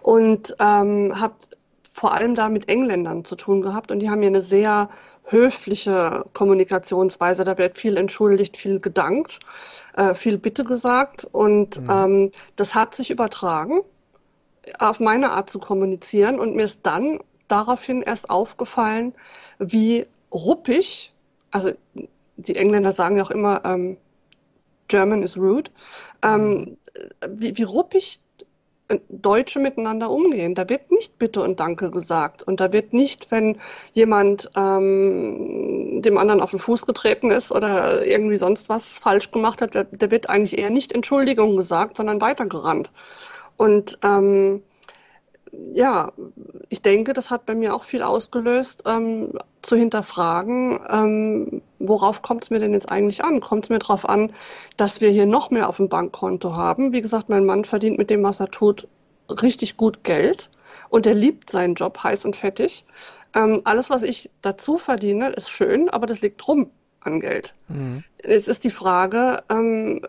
Und 0.02 0.56
ähm, 0.60 1.20
habe 1.20 1.36
vor 1.98 2.14
allem 2.14 2.36
da 2.36 2.48
mit 2.48 2.70
Engländern 2.70 3.26
zu 3.26 3.36
tun 3.36 3.64
gehabt 3.64 3.90
und 3.90 4.00
die 4.02 4.12
haben 4.12 4.20
mir 4.20 4.28
eine 4.28 4.44
sehr 4.44 4.92
höfliche 5.24 6.26
Kommunikationsweise. 6.34 7.44
Da 7.44 7.58
wird 7.58 7.80
viel 7.80 7.98
entschuldigt, 7.98 8.56
viel 8.56 8.80
gedankt, 8.80 9.40
äh, 9.96 10.14
viel 10.14 10.38
Bitte 10.38 10.64
gesagt 10.64 11.28
und 11.32 11.82
mhm. 11.82 11.90
ähm, 11.90 12.32
das 12.56 12.76
hat 12.76 12.94
sich 12.94 13.10
übertragen 13.10 13.82
auf 14.78 15.00
meine 15.00 15.32
Art 15.32 15.50
zu 15.50 15.58
kommunizieren 15.58 16.40
und 16.40 16.56
mir 16.56 16.66
ist 16.66 16.86
dann 16.86 17.20
daraufhin 17.48 18.04
erst 18.04 18.30
aufgefallen, 18.30 19.16
wie 19.58 20.06
ruppig, 20.32 21.14
also 21.50 21.72
die 22.36 22.56
Engländer 22.58 22.92
sagen 22.92 23.18
ja 23.18 23.24
auch 23.24 23.32
immer, 23.32 23.66
ähm, 23.66 23.98
German 24.88 25.24
is 25.24 25.36
rude, 25.36 25.72
ähm, 26.22 26.78
mhm. 26.78 26.78
wie, 27.28 27.58
wie 27.58 27.64
ruppig 27.64 28.20
Deutsche 29.10 29.60
miteinander 29.60 30.10
umgehen. 30.10 30.56
Da 30.56 30.70
wird 30.70 30.92
nicht 30.92 31.20
Bitte 31.20 31.42
und 31.42 31.60
Danke 31.60 31.92
gesagt. 31.92 32.44
Und 32.44 32.60
da 32.60 32.72
wird 32.72 32.94
nicht, 32.94 33.32
wenn 33.32 33.58
jemand 33.94 34.50
ähm, 34.56 36.02
dem 36.02 36.18
anderen 36.18 36.42
auf 36.42 36.52
den 36.52 36.60
Fuß 36.60 36.86
getreten 36.86 37.32
ist 37.32 37.52
oder 37.52 38.06
irgendwie 38.06 38.38
sonst 38.38 38.70
was 38.70 38.98
falsch 38.98 39.32
gemacht 39.32 39.62
hat, 39.62 39.76
da, 39.76 39.84
da 39.84 40.10
wird 40.10 40.30
eigentlich 40.30 40.58
eher 40.58 40.70
nicht 40.70 40.94
Entschuldigung 40.94 41.58
gesagt, 41.58 41.98
sondern 41.98 42.22
weitergerannt. 42.22 42.92
Und 43.58 43.98
ähm, 44.04 44.64
ja, 45.74 46.12
ich 46.70 46.82
denke, 46.82 47.14
das 47.14 47.30
hat 47.30 47.46
bei 47.46 47.56
mir 47.56 47.76
auch 47.76 47.84
viel 47.84 48.02
ausgelöst, 48.02 48.84
ähm, 48.86 49.34
zu 49.62 49.76
hinterfragen, 49.76 50.80
ähm, 50.90 51.62
worauf 51.80 52.22
kommt 52.22 52.44
es 52.44 52.50
mir 52.50 52.60
denn 52.60 52.74
jetzt 52.74 52.90
eigentlich 52.90 53.24
an? 53.24 53.40
Kommt 53.40 53.66
es 53.66 53.70
mir 53.70 53.80
darauf 53.80 54.08
an, 54.08 54.34
dass 54.78 55.02
wir 55.02 55.10
hier 55.10 55.26
noch 55.26 55.52
mehr 55.52 55.70
auf 55.70 55.78
dem 55.78 55.90
Bankkonto 55.90 56.56
haben? 56.56 56.94
Wie 56.94 57.02
gesagt, 57.02 57.30
mein 57.30 57.46
Mann 57.46 57.66
verdient 57.66 57.98
mit 57.98 58.10
dem, 58.10 58.24
was 58.24 58.40
er 58.40 58.50
tut, 58.50 58.88
richtig 59.30 59.78
gut 59.78 60.04
Geld 60.04 60.50
und 60.90 61.06
er 61.06 61.14
liebt 61.14 61.50
seinen 61.50 61.76
Job 61.76 62.04
heiß 62.04 62.26
und 62.26 62.36
fettig. 62.36 62.86
Ähm, 63.34 63.62
alles, 63.66 63.90
was 63.90 64.04
ich 64.04 64.30
dazu 64.42 64.78
verdiene, 64.78 65.30
ist 65.30 65.50
schön, 65.50 65.90
aber 65.90 66.08
das 66.08 66.22
liegt 66.22 66.48
rum 66.48 66.72
an 67.02 67.20
Geld. 67.20 67.54
Mhm. 67.68 68.04
Es 68.18 68.48
ist 68.48 68.64
die 68.64 68.72
Frage, 68.72 69.44
ähm, 69.50 70.02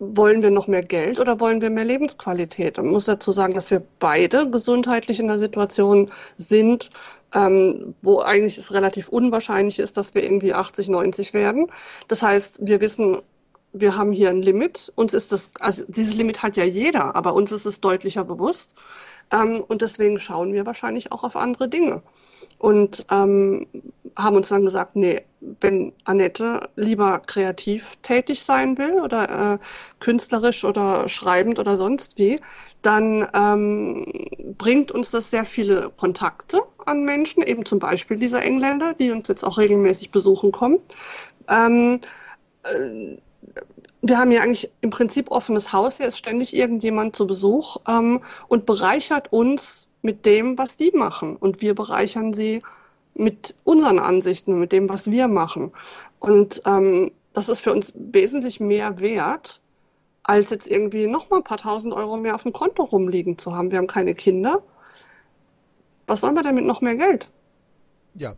wollen 0.00 0.42
wir 0.42 0.50
noch 0.50 0.66
mehr 0.66 0.82
Geld 0.82 1.20
oder 1.20 1.40
wollen 1.40 1.60
wir 1.60 1.70
mehr 1.70 1.84
Lebensqualität? 1.84 2.78
Man 2.78 2.88
muss 2.88 3.04
dazu 3.04 3.32
sagen, 3.32 3.54
dass 3.54 3.70
wir 3.70 3.82
beide 4.00 4.50
gesundheitlich 4.50 5.20
in 5.20 5.28
einer 5.28 5.38
Situation 5.38 6.10
sind, 6.38 6.90
ähm, 7.34 7.94
wo 8.02 8.20
eigentlich 8.20 8.58
es 8.58 8.72
relativ 8.72 9.08
unwahrscheinlich 9.10 9.78
ist, 9.78 9.96
dass 9.98 10.14
wir 10.14 10.24
irgendwie 10.24 10.54
80, 10.54 10.88
90 10.88 11.34
werden. 11.34 11.66
Das 12.08 12.22
heißt, 12.22 12.60
wir 12.66 12.80
wissen, 12.80 13.18
wir 13.72 13.96
haben 13.96 14.12
hier 14.12 14.30
ein 14.30 14.42
Limit. 14.42 14.90
Uns 14.96 15.14
ist 15.14 15.32
das, 15.32 15.52
also 15.60 15.84
dieses 15.86 16.14
Limit 16.14 16.42
hat 16.42 16.56
ja 16.56 16.64
jeder, 16.64 17.14
aber 17.14 17.34
uns 17.34 17.52
ist 17.52 17.66
es 17.66 17.80
deutlicher 17.80 18.24
bewusst. 18.24 18.74
Ähm, 19.30 19.62
und 19.68 19.82
deswegen 19.82 20.18
schauen 20.18 20.52
wir 20.54 20.66
wahrscheinlich 20.66 21.12
auch 21.12 21.24
auf 21.24 21.36
andere 21.36 21.68
Dinge. 21.68 22.02
Und 22.58 23.06
ähm, 23.10 23.66
haben 24.16 24.36
uns 24.36 24.48
dann 24.48 24.64
gesagt, 24.64 24.96
nee, 24.96 25.22
wenn 25.60 25.92
Annette 26.04 26.68
lieber 26.76 27.20
kreativ 27.20 27.96
tätig 28.02 28.42
sein 28.42 28.78
will 28.78 29.00
oder 29.00 29.54
äh, 29.54 29.58
künstlerisch 30.00 30.64
oder 30.64 31.08
schreibend 31.08 31.58
oder 31.58 31.76
sonst 31.76 32.18
wie, 32.18 32.40
dann 32.82 33.28
ähm, 33.34 34.06
bringt 34.56 34.92
uns 34.92 35.10
das 35.10 35.30
sehr 35.30 35.44
viele 35.44 35.90
Kontakte 35.96 36.62
an 36.86 37.04
Menschen, 37.04 37.42
eben 37.42 37.66
zum 37.66 37.78
Beispiel 37.78 38.16
dieser 38.16 38.42
Engländer, 38.42 38.94
die 38.94 39.10
uns 39.10 39.28
jetzt 39.28 39.44
auch 39.44 39.58
regelmäßig 39.58 40.10
besuchen 40.10 40.50
kommen. 40.52 40.78
Ähm, 41.48 42.00
äh, 42.62 43.18
wir 44.02 44.18
haben 44.18 44.32
ja 44.32 44.40
eigentlich 44.40 44.70
im 44.80 44.90
Prinzip 44.90 45.30
offenes 45.30 45.72
Haus, 45.72 45.98
hier 45.98 46.06
ist 46.06 46.16
ständig 46.16 46.56
irgendjemand 46.56 47.14
zu 47.16 47.26
Besuch 47.26 47.76
ähm, 47.86 48.22
und 48.48 48.64
bereichert 48.64 49.32
uns 49.32 49.88
mit 50.02 50.24
dem, 50.24 50.56
was 50.56 50.76
die 50.76 50.90
machen. 50.92 51.36
Und 51.36 51.60
wir 51.60 51.74
bereichern 51.74 52.32
sie 52.32 52.62
mit 53.14 53.54
unseren 53.64 53.98
Ansichten, 53.98 54.60
mit 54.60 54.72
dem, 54.72 54.88
was 54.88 55.10
wir 55.10 55.28
machen. 55.28 55.72
Und 56.18 56.62
ähm, 56.66 57.12
das 57.32 57.48
ist 57.48 57.60
für 57.60 57.72
uns 57.72 57.92
wesentlich 57.96 58.60
mehr 58.60 59.00
wert, 59.00 59.60
als 60.22 60.50
jetzt 60.50 60.68
irgendwie 60.68 61.06
nochmal 61.06 61.40
ein 61.40 61.44
paar 61.44 61.58
tausend 61.58 61.94
Euro 61.94 62.16
mehr 62.16 62.34
auf 62.34 62.42
dem 62.42 62.52
Konto 62.52 62.82
rumliegen 62.84 63.38
zu 63.38 63.54
haben. 63.54 63.70
Wir 63.70 63.78
haben 63.78 63.86
keine 63.86 64.14
Kinder. 64.14 64.62
Was 66.06 66.20
sollen 66.20 66.34
wir 66.34 66.42
denn 66.42 66.54
mit 66.54 66.64
noch 66.64 66.80
mehr 66.80 66.96
Geld? 66.96 67.30
Ja, 68.14 68.36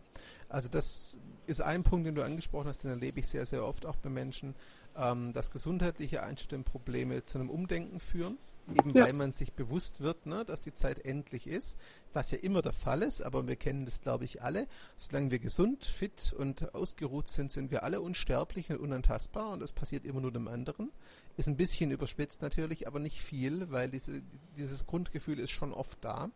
also 0.49 0.69
das 0.69 1.17
ist 1.47 1.61
ein 1.61 1.83
Punkt, 1.83 2.05
den 2.05 2.15
du 2.15 2.23
angesprochen 2.23 2.67
hast, 2.67 2.83
den 2.83 2.91
erlebe 2.91 3.19
ich 3.19 3.27
sehr, 3.27 3.45
sehr 3.45 3.65
oft 3.65 3.85
auch 3.85 3.95
bei 3.97 4.09
Menschen, 4.09 4.55
ähm, 4.95 5.33
dass 5.33 5.51
gesundheitliche 5.51 6.23
Einstellungsprobleme 6.23 7.23
zu 7.25 7.39
einem 7.39 7.49
Umdenken 7.49 7.99
führen 7.99 8.37
eben 8.69 8.91
ja. 8.91 9.05
weil 9.05 9.13
man 9.13 9.31
sich 9.31 9.53
bewusst 9.53 10.01
wird, 10.01 10.25
ne, 10.25 10.45
dass 10.45 10.61
die 10.61 10.73
Zeit 10.73 10.99
endlich 11.05 11.47
ist, 11.47 11.77
was 12.13 12.31
ja 12.31 12.37
immer 12.37 12.61
der 12.61 12.73
Fall 12.73 13.01
ist, 13.01 13.21
aber 13.21 13.47
wir 13.47 13.55
kennen 13.55 13.85
das, 13.85 14.01
glaube 14.01 14.25
ich, 14.25 14.41
alle. 14.41 14.67
Solange 14.95 15.31
wir 15.31 15.39
gesund, 15.39 15.85
fit 15.85 16.33
und 16.37 16.73
ausgeruht 16.73 17.27
sind, 17.27 17.51
sind 17.51 17.71
wir 17.71 17.83
alle 17.83 18.01
unsterblich 18.01 18.69
und 18.69 18.77
unantastbar 18.77 19.51
und 19.51 19.59
das 19.59 19.73
passiert 19.73 20.05
immer 20.05 20.21
nur 20.21 20.31
dem 20.31 20.47
anderen. 20.47 20.91
Ist 21.35 21.47
ein 21.47 21.57
bisschen 21.57 21.91
überspitzt 21.91 22.41
natürlich, 22.41 22.87
aber 22.87 22.99
nicht 22.99 23.21
viel, 23.21 23.71
weil 23.71 23.89
diese, 23.89 24.21
dieses 24.55 24.85
Grundgefühl 24.85 25.39
ist 25.39 25.51
schon 25.51 25.73
oft 25.73 25.97
da. 26.01 26.29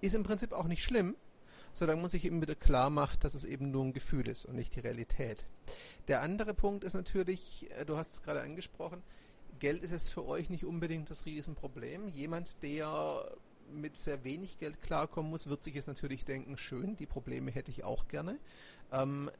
Ist 0.00 0.14
im 0.14 0.22
Prinzip 0.22 0.52
auch 0.52 0.66
nicht 0.66 0.82
schlimm, 0.82 1.16
solange 1.72 2.00
man 2.00 2.10
sich 2.10 2.24
eben 2.24 2.40
wieder 2.40 2.54
klar 2.54 2.90
macht, 2.90 3.24
dass 3.24 3.34
es 3.34 3.44
eben 3.44 3.70
nur 3.70 3.84
ein 3.84 3.92
Gefühl 3.92 4.28
ist 4.28 4.44
und 4.44 4.54
nicht 4.54 4.74
die 4.74 4.80
Realität. 4.80 5.44
Der 6.08 6.22
andere 6.22 6.54
Punkt 6.54 6.84
ist 6.84 6.94
natürlich, 6.94 7.68
äh, 7.76 7.84
du 7.84 7.96
hast 7.96 8.12
es 8.12 8.22
gerade 8.22 8.40
angesprochen, 8.42 9.02
Geld 9.60 9.82
ist 9.82 9.92
jetzt 9.92 10.12
für 10.12 10.26
euch 10.26 10.50
nicht 10.50 10.64
unbedingt 10.64 11.10
das 11.10 11.26
Riesenproblem. 11.26 12.08
Jemand, 12.08 12.62
der 12.62 13.30
mit 13.72 13.96
sehr 13.96 14.24
wenig 14.24 14.58
Geld 14.58 14.82
klarkommen 14.82 15.30
muss, 15.30 15.48
wird 15.48 15.62
sich 15.62 15.74
jetzt 15.74 15.86
natürlich 15.86 16.24
denken, 16.24 16.56
schön, 16.56 16.96
die 16.96 17.06
Probleme 17.06 17.50
hätte 17.50 17.70
ich 17.70 17.84
auch 17.84 18.08
gerne. 18.08 18.38
Ähm, 18.92 19.30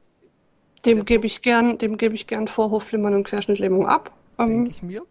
dem 0.85 1.05
gebe 1.05 1.27
ich 1.27 1.41
gern, 1.41 1.77
dem 1.77 1.97
gebe 1.97 2.15
ich 2.15 2.27
gern 2.27 2.47
Vorhofflimmern 2.47 3.13
und 3.13 3.23
Querschnittlähmung 3.25 3.87
ab. 3.87 4.15
Denke 4.37 4.53
ähm, 4.53 4.65
ich 4.67 4.81
mir. 4.81 5.05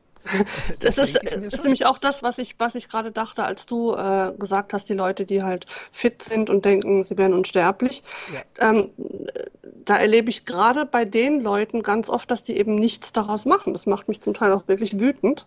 Das, 0.80 0.96
das 0.96 1.08
ist, 1.10 1.24
ist 1.24 1.62
nämlich 1.62 1.86
auch 1.86 1.98
das, 1.98 2.22
was 2.22 2.38
ich, 2.38 2.56
was 2.58 2.74
ich 2.74 2.88
gerade 2.88 3.10
dachte, 3.10 3.44
als 3.44 3.66
du 3.66 3.94
äh, 3.94 4.32
gesagt 4.38 4.72
hast, 4.72 4.88
die 4.88 4.94
Leute, 4.94 5.24
die 5.24 5.42
halt 5.42 5.66
fit 5.92 6.22
sind 6.22 6.50
und 6.50 6.64
denken, 6.64 7.04
sie 7.04 7.16
wären 7.18 7.32
unsterblich. 7.32 8.02
Ja. 8.32 8.70
Ähm, 8.70 8.90
da 9.84 9.96
erlebe 9.96 10.30
ich 10.30 10.44
gerade 10.44 10.86
bei 10.86 11.04
den 11.04 11.40
Leuten 11.40 11.82
ganz 11.82 12.08
oft, 12.08 12.30
dass 12.30 12.42
die 12.42 12.56
eben 12.56 12.74
nichts 12.76 13.12
daraus 13.12 13.46
machen. 13.46 13.72
Das 13.72 13.86
macht 13.86 14.08
mich 14.08 14.20
zum 14.20 14.34
Teil 14.34 14.52
auch 14.52 14.68
wirklich 14.68 15.00
wütend. 15.00 15.46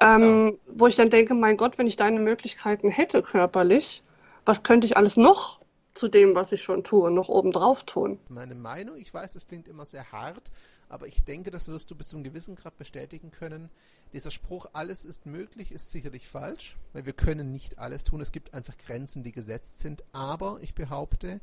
Ähm, 0.00 0.48
ja. 0.48 0.52
Wo 0.66 0.86
ich 0.86 0.96
dann 0.96 1.10
denke, 1.10 1.34
mein 1.34 1.56
Gott, 1.56 1.78
wenn 1.78 1.86
ich 1.86 1.96
deine 1.96 2.18
Möglichkeiten 2.18 2.88
hätte 2.88 3.22
körperlich, 3.22 4.02
was 4.44 4.62
könnte 4.62 4.86
ich 4.86 4.96
alles 4.96 5.16
noch 5.16 5.60
zu 5.94 6.08
dem, 6.08 6.34
was 6.34 6.52
ich 6.52 6.62
schon 6.62 6.84
tue, 6.84 7.10
noch 7.10 7.28
obendrauf 7.28 7.84
tun? 7.84 8.18
Meine 8.28 8.54
Meinung, 8.54 8.96
ich 8.96 9.12
weiß, 9.12 9.34
es 9.34 9.46
klingt 9.46 9.68
immer 9.68 9.84
sehr 9.84 10.10
hart, 10.10 10.50
aber 10.92 11.06
ich 11.06 11.24
denke, 11.24 11.50
das 11.50 11.68
wirst 11.68 11.90
du 11.90 11.94
bis 11.94 12.08
zu 12.08 12.16
einem 12.16 12.24
gewissen 12.24 12.54
Grad 12.54 12.76
bestätigen 12.76 13.30
können. 13.30 13.70
Dieser 14.12 14.30
Spruch, 14.30 14.66
alles 14.74 15.06
ist 15.06 15.24
möglich, 15.24 15.72
ist 15.72 15.90
sicherlich 15.90 16.28
falsch, 16.28 16.76
weil 16.92 17.06
wir 17.06 17.14
können 17.14 17.50
nicht 17.50 17.78
alles 17.78 18.04
tun. 18.04 18.20
Es 18.20 18.30
gibt 18.30 18.52
einfach 18.52 18.76
Grenzen, 18.76 19.22
die 19.22 19.32
gesetzt 19.32 19.78
sind. 19.78 20.04
Aber 20.12 20.58
ich 20.60 20.74
behaupte, 20.74 21.40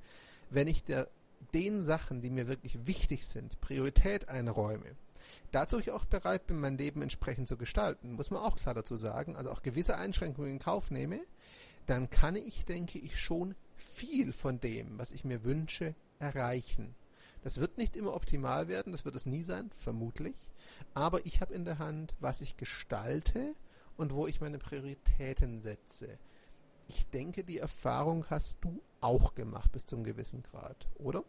wenn 0.51 0.67
ich 0.67 0.83
der, 0.83 1.09
den 1.55 1.81
Sachen, 1.81 2.21
die 2.21 2.29
mir 2.29 2.47
wirklich 2.47 2.85
wichtig 2.85 3.25
sind, 3.25 3.59
Priorität 3.59 4.29
einräume, 4.29 4.95
dazu 5.51 5.79
ich 5.79 5.89
auch 5.89 6.05
bereit 6.05 6.45
bin, 6.45 6.59
mein 6.59 6.77
Leben 6.77 7.01
entsprechend 7.01 7.47
zu 7.47 7.57
gestalten, 7.57 8.13
muss 8.13 8.29
man 8.29 8.43
auch 8.43 8.55
klar 8.55 8.75
dazu 8.75 8.97
sagen, 8.97 9.35
also 9.35 9.49
auch 9.49 9.63
gewisse 9.63 9.97
Einschränkungen 9.97 10.51
in 10.51 10.59
Kauf 10.59 10.91
nehme, 10.91 11.21
dann 11.87 12.11
kann 12.11 12.35
ich, 12.35 12.65
denke 12.65 12.99
ich, 12.99 13.19
schon 13.19 13.55
viel 13.77 14.31
von 14.31 14.59
dem, 14.59 14.99
was 14.99 15.11
ich 15.11 15.23
mir 15.23 15.43
wünsche, 15.43 15.95
erreichen. 16.19 16.93
Das 17.43 17.59
wird 17.59 17.77
nicht 17.77 17.95
immer 17.95 18.13
optimal 18.13 18.67
werden, 18.67 18.91
das 18.91 19.05
wird 19.05 19.15
es 19.15 19.25
nie 19.25 19.43
sein, 19.43 19.71
vermutlich. 19.77 20.35
Aber 20.93 21.25
ich 21.25 21.41
habe 21.41 21.53
in 21.53 21.65
der 21.65 21.79
Hand, 21.79 22.13
was 22.19 22.41
ich 22.41 22.57
gestalte 22.57 23.53
und 23.97 24.13
wo 24.13 24.27
ich 24.27 24.41
meine 24.41 24.57
Prioritäten 24.57 25.61
setze. 25.61 26.07
Ich 26.87 27.07
denke, 27.07 27.43
die 27.43 27.59
Erfahrung 27.59 28.25
hast 28.29 28.57
du 28.61 28.81
auch 29.01 29.35
gemacht 29.35 29.71
bis 29.71 29.85
zum 29.85 30.03
gewissen 30.03 30.43
Grad, 30.43 30.87
oder? 30.97 31.23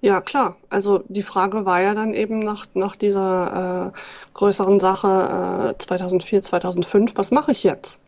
Ja, 0.00 0.20
klar. 0.20 0.56
Also 0.70 1.04
die 1.08 1.22
Frage 1.22 1.66
war 1.66 1.80
ja 1.80 1.94
dann 1.94 2.14
eben 2.14 2.38
nach, 2.38 2.66
nach 2.74 2.96
dieser 2.96 3.92
äh, 3.94 3.98
größeren 4.34 4.80
Sache 4.80 5.74
äh, 5.74 5.78
2004, 5.78 6.42
2005, 6.42 7.12
was 7.16 7.30
mache 7.30 7.52
ich 7.52 7.64
jetzt? 7.64 7.98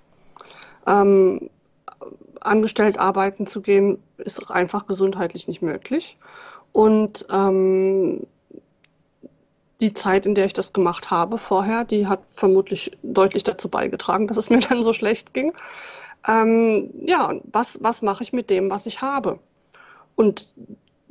Ähm, 0.86 1.50
angestellt 2.40 2.98
arbeiten 2.98 3.46
zu 3.46 3.60
gehen, 3.60 4.02
ist 4.16 4.50
einfach 4.50 4.86
gesundheitlich 4.86 5.48
nicht 5.48 5.62
möglich. 5.62 6.16
Und 6.72 7.26
ähm, 7.30 8.26
die 9.80 9.94
Zeit, 9.94 10.26
in 10.26 10.34
der 10.34 10.46
ich 10.46 10.52
das 10.52 10.72
gemacht 10.72 11.10
habe 11.10 11.38
vorher, 11.38 11.84
die 11.84 12.06
hat 12.06 12.20
vermutlich 12.26 12.96
deutlich 13.02 13.42
dazu 13.44 13.68
beigetragen, 13.68 14.26
dass 14.26 14.36
es 14.36 14.50
mir 14.50 14.60
dann 14.68 14.82
so 14.82 14.92
schlecht 14.92 15.34
ging. 15.34 15.52
Ähm, 16.26 16.90
ja, 17.04 17.34
was, 17.44 17.82
was 17.82 18.00
mache 18.00 18.22
ich 18.22 18.32
mit 18.32 18.48
dem, 18.48 18.70
was 18.70 18.86
ich 18.86 19.02
habe? 19.02 19.40
Und 20.14 20.52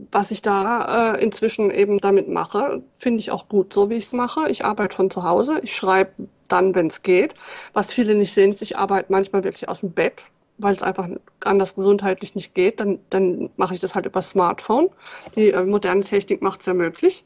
was 0.10 0.32
ich 0.32 0.42
da 0.42 1.14
äh, 1.14 1.24
inzwischen 1.24 1.70
eben 1.70 2.00
damit 2.00 2.28
mache, 2.28 2.82
finde 2.98 3.20
ich 3.20 3.32
auch 3.32 3.50
gut, 3.50 3.74
so 3.74 3.90
wie 3.90 3.96
ich 3.96 4.06
es 4.06 4.14
mache. 4.14 4.50
Ich 4.50 4.66
arbeite 4.66 4.96
von 4.96 5.12
zu 5.12 5.24
Hause, 5.24 5.60
ich 5.64 5.76
schreibe 5.76 6.28
dann, 6.48 6.74
wenn 6.74 6.88
es 6.88 7.04
geht. 7.04 7.36
Was 7.74 7.94
viele 7.94 8.16
nicht 8.16 8.34
sehen, 8.34 8.50
ist, 8.50 8.62
ich 8.62 8.78
arbeite 8.78 9.12
manchmal 9.12 9.44
wirklich 9.44 9.70
aus 9.70 9.82
dem 9.82 9.92
Bett, 9.92 10.24
weil 10.62 10.76
es 10.76 10.84
einfach 10.84 11.08
anders 11.44 11.76
gesundheitlich 11.76 12.36
nicht 12.36 12.54
geht. 12.54 12.80
Dann, 12.80 13.00
dann 13.10 13.50
mache 13.58 13.74
ich 13.74 13.80
das 13.80 13.96
halt 13.96 14.06
über 14.06 14.22
Smartphone. 14.22 14.90
Die 15.36 15.52
äh, 15.52 15.64
moderne 15.64 16.04
Technik 16.04 16.42
macht 16.42 16.62
es 16.62 16.66
ja 16.66 16.74
möglich. 16.74 17.26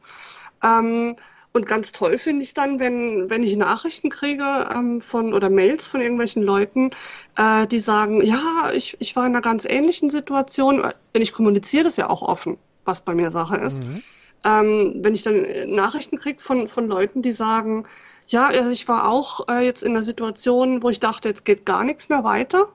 Ähm, 0.63 1.15
und 1.53 1.67
ganz 1.67 1.93
toll 1.93 2.17
finde 2.17 2.43
ich 2.43 2.53
dann, 2.53 2.79
wenn, 2.79 3.29
wenn 3.29 3.41
ich 3.41 3.55
Nachrichten 3.55 4.09
kriege 4.09 4.67
ähm, 4.75 4.99
von 4.99 5.33
oder 5.33 5.49
Mails 5.49 5.85
von 5.85 6.01
irgendwelchen 6.01 6.43
Leuten, 6.43 6.91
äh, 7.37 7.65
die 7.67 7.79
sagen, 7.79 8.21
ja, 8.21 8.71
ich, 8.73 8.97
ich 8.99 9.15
war 9.15 9.25
in 9.25 9.31
einer 9.31 9.41
ganz 9.41 9.63
ähnlichen 9.63 10.09
Situation. 10.09 10.83
Denn 11.13 11.21
ich 11.21 11.31
kommuniziere 11.31 11.85
das 11.85 11.95
ja 11.95 12.09
auch 12.09 12.23
offen, 12.23 12.57
was 12.83 13.01
bei 13.01 13.15
mir 13.15 13.31
Sache 13.31 13.55
ist. 13.55 13.83
Mhm. 13.83 14.03
Ähm, 14.43 14.95
wenn 14.97 15.15
ich 15.15 15.23
dann 15.23 15.45
Nachrichten 15.67 16.17
kriege 16.17 16.41
von, 16.41 16.67
von 16.67 16.87
Leuten, 16.87 17.21
die 17.21 17.31
sagen, 17.31 17.85
ja, 18.27 18.47
also 18.47 18.71
ich 18.71 18.87
war 18.87 19.07
auch 19.07 19.47
äh, 19.47 19.65
jetzt 19.65 19.83
in 19.83 19.91
einer 19.91 20.03
Situation, 20.03 20.83
wo 20.83 20.89
ich 20.89 20.99
dachte, 20.99 21.29
jetzt 21.29 21.45
geht 21.45 21.65
gar 21.65 21.83
nichts 21.83 22.09
mehr 22.09 22.23
weiter. 22.23 22.67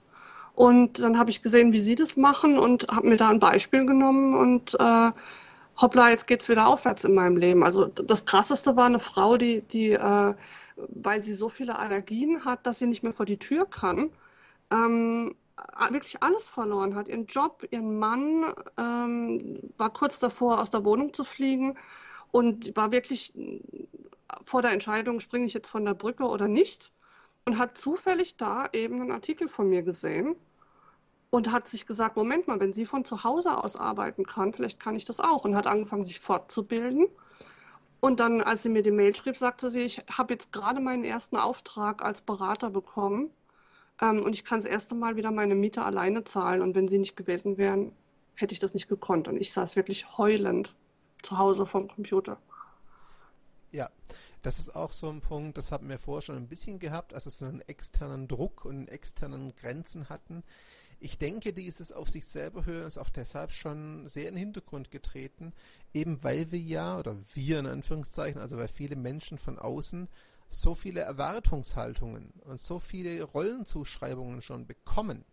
Und 0.55 0.99
dann 0.99 1.19
habe 1.19 1.31
ich 1.31 1.43
gesehen, 1.43 1.73
wie 1.73 1.81
sie 1.81 1.95
das 1.95 2.17
machen 2.17 2.59
und 2.59 2.89
habe 2.89 3.09
mir 3.09 3.17
da 3.17 3.29
ein 3.31 3.41
Beispiel 3.41 3.87
genommen 3.87 4.35
und 4.35 4.75
äh, 4.79 5.11
hoppla, 5.81 6.11
jetzt 6.11 6.27
geht's 6.27 6.49
wieder 6.49 6.67
aufwärts 6.67 7.05
in 7.05 7.15
meinem 7.15 7.37
Leben. 7.37 7.65
Also 7.65 7.87
das 7.87 8.25
Krasseste 8.27 8.77
war 8.77 8.87
eine 8.87 9.01
Frau, 9.01 9.37
die, 9.37 9.63
die 9.63 9.93
äh, 9.93 10.35
weil 10.89 11.23
sie 11.23 11.35
so 11.35 11.49
viele 11.49 11.79
Allergien 11.79 12.45
hat, 12.45 12.67
dass 12.67 12.79
sie 12.79 12.87
nicht 12.87 13.03
mehr 13.03 13.13
vor 13.13 13.27
die 13.27 13.39
Tür 13.39 13.67
kann, 13.67 14.11
ähm, 14.71 15.35
wirklich 15.91 16.23
alles 16.23 16.49
verloren 16.49 16.95
hat. 16.95 17.09
Ihren 17.09 17.27
Job, 17.27 17.67
ihren 17.71 17.99
Mann, 17.99 18.55
ähm, 18.79 19.59
war 19.77 19.93
kurz 19.93 20.19
davor, 20.21 20.61
aus 20.61 20.71
der 20.71 20.85
Wohnung 20.85 21.13
zu 21.13 21.25
fliegen 21.25 21.77
und 22.31 22.75
war 22.77 22.93
wirklich 22.93 23.33
vor 24.45 24.63
der 24.63 24.73
Entscheidung, 24.73 25.21
springe 25.21 25.47
ich 25.47 25.55
jetzt 25.55 25.69
von 25.69 25.85
der 25.85 25.95
Brücke 25.95 26.25
oder 26.25 26.49
nicht. 26.49 26.93
Und 27.45 27.59
hat 27.59 27.79
zufällig 27.79 28.37
da 28.37 28.69
eben 28.73 29.01
einen 29.01 29.13
Artikel 29.13 29.49
von 29.49 29.69
mir 29.69 29.83
gesehen 29.83 30.37
und 31.31 31.53
hat 31.53 31.69
sich 31.69 31.87
gesagt, 31.87 32.17
Moment 32.17 32.49
mal, 32.49 32.61
wenn 32.61 32.73
sie 32.73 32.87
von 32.87 33.05
zu 33.05 33.25
Hause 33.25 33.57
aus 33.57 33.77
arbeiten 33.77 34.25
kann, 34.27 34.53
vielleicht 34.53 34.81
kann 34.81 34.97
ich 34.97 35.05
das 35.05 35.21
auch. 35.21 35.45
Und 35.45 35.57
hat 35.57 35.67
angefangen, 35.67 36.05
sich 36.05 36.21
fortzubilden. 36.21 37.07
Und 38.01 38.21
dann, 38.21 38.41
als 38.41 38.63
sie 38.63 38.69
mir 38.69 38.83
die 38.83 38.91
Mail 38.91 39.15
schrieb, 39.15 39.37
sagte 39.37 39.71
sie, 39.71 39.81
ich 39.81 40.03
habe 40.11 40.33
jetzt 40.33 40.53
gerade 40.53 40.81
meinen 40.81 41.05
ersten 41.05 41.37
Auftrag 41.37 42.03
als 42.03 42.21
Berater 42.21 42.71
bekommen 42.71 43.31
ähm, 44.01 44.25
und 44.25 44.33
ich 44.33 44.45
kann 44.45 44.61
das 44.61 44.69
erste 44.69 44.95
Mal 44.95 45.17
wieder 45.17 45.31
meine 45.31 45.55
Miete 45.55 45.85
alleine 45.85 46.25
zahlen. 46.25 46.63
Und 46.63 46.75
wenn 46.75 46.89
sie 46.89 46.99
nicht 46.99 47.17
gewesen 47.17 47.59
wären, 47.59 47.93
hätte 48.35 48.55
ich 48.55 48.59
das 48.59 48.75
nicht 48.75 48.89
gekonnt. 48.89 49.29
Und 49.29 49.37
ich 49.37 49.53
saß 49.53 49.77
wirklich 49.77 50.17
heulend 50.19 50.75
zu 51.23 51.39
Hause 51.39 51.67
vom 51.67 51.89
Computer. 51.89 52.39
Ja, 53.71 53.91
das 54.43 54.59
ist 54.59 54.75
auch 54.75 54.93
so 54.93 55.09
ein 55.11 55.21
Punkt, 55.21 55.59
das 55.59 55.71
haben 55.71 55.89
wir 55.89 55.99
vorher 55.99 56.23
schon 56.23 56.37
ein 56.37 56.49
bisschen 56.49 56.79
gehabt, 56.79 57.15
als 57.15 57.27
wir 57.27 57.33
so 57.33 57.45
einen 57.45 57.61
externen 57.63 58.27
Druck 58.27 58.65
und 58.65 58.89
externen 58.89 59.55
Grenzen 59.55 60.09
hatten. 60.09 60.43
Ich 60.99 61.19
denke, 61.19 61.53
dieses 61.53 61.93
auf 61.93 62.11
sich 62.11 62.27
selber 62.27 62.67
hören 62.67 62.87
ist 62.87 62.99
auch 62.99 63.11
deshalb 63.11 63.53
schon 63.53 64.07
sehr 64.07 64.29
in 64.29 64.35
den 64.35 64.45
Hintergrund 64.45 64.91
getreten, 64.91 65.53
eben 65.95 66.23
weil 66.23 66.53
wir 66.53 66.59
ja, 66.59 66.99
oder 66.99 67.17
wir 67.35 67.59
in 67.59 67.67
Anführungszeichen, 67.67 68.41
also 68.41 68.57
weil 68.57 68.69
viele 68.69 68.97
Menschen 68.97 69.39
von 69.39 69.59
außen 69.59 70.09
so 70.49 70.75
viele 70.75 71.01
Erwartungshaltungen 71.01 72.33
und 72.45 72.61
so 72.61 72.81
viele 72.81 73.23
Rollenzuschreibungen 73.23 74.43
schon 74.43 74.67
bekommen, 74.67 75.25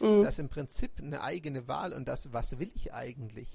mhm. 0.00 0.22
dass 0.22 0.38
im 0.38 0.48
Prinzip 0.48 0.98
eine 0.98 1.22
eigene 1.22 1.66
Wahl 1.66 1.92
und 1.92 2.06
das, 2.06 2.32
was 2.32 2.58
will 2.58 2.70
ich 2.74 2.92
eigentlich, 2.92 3.50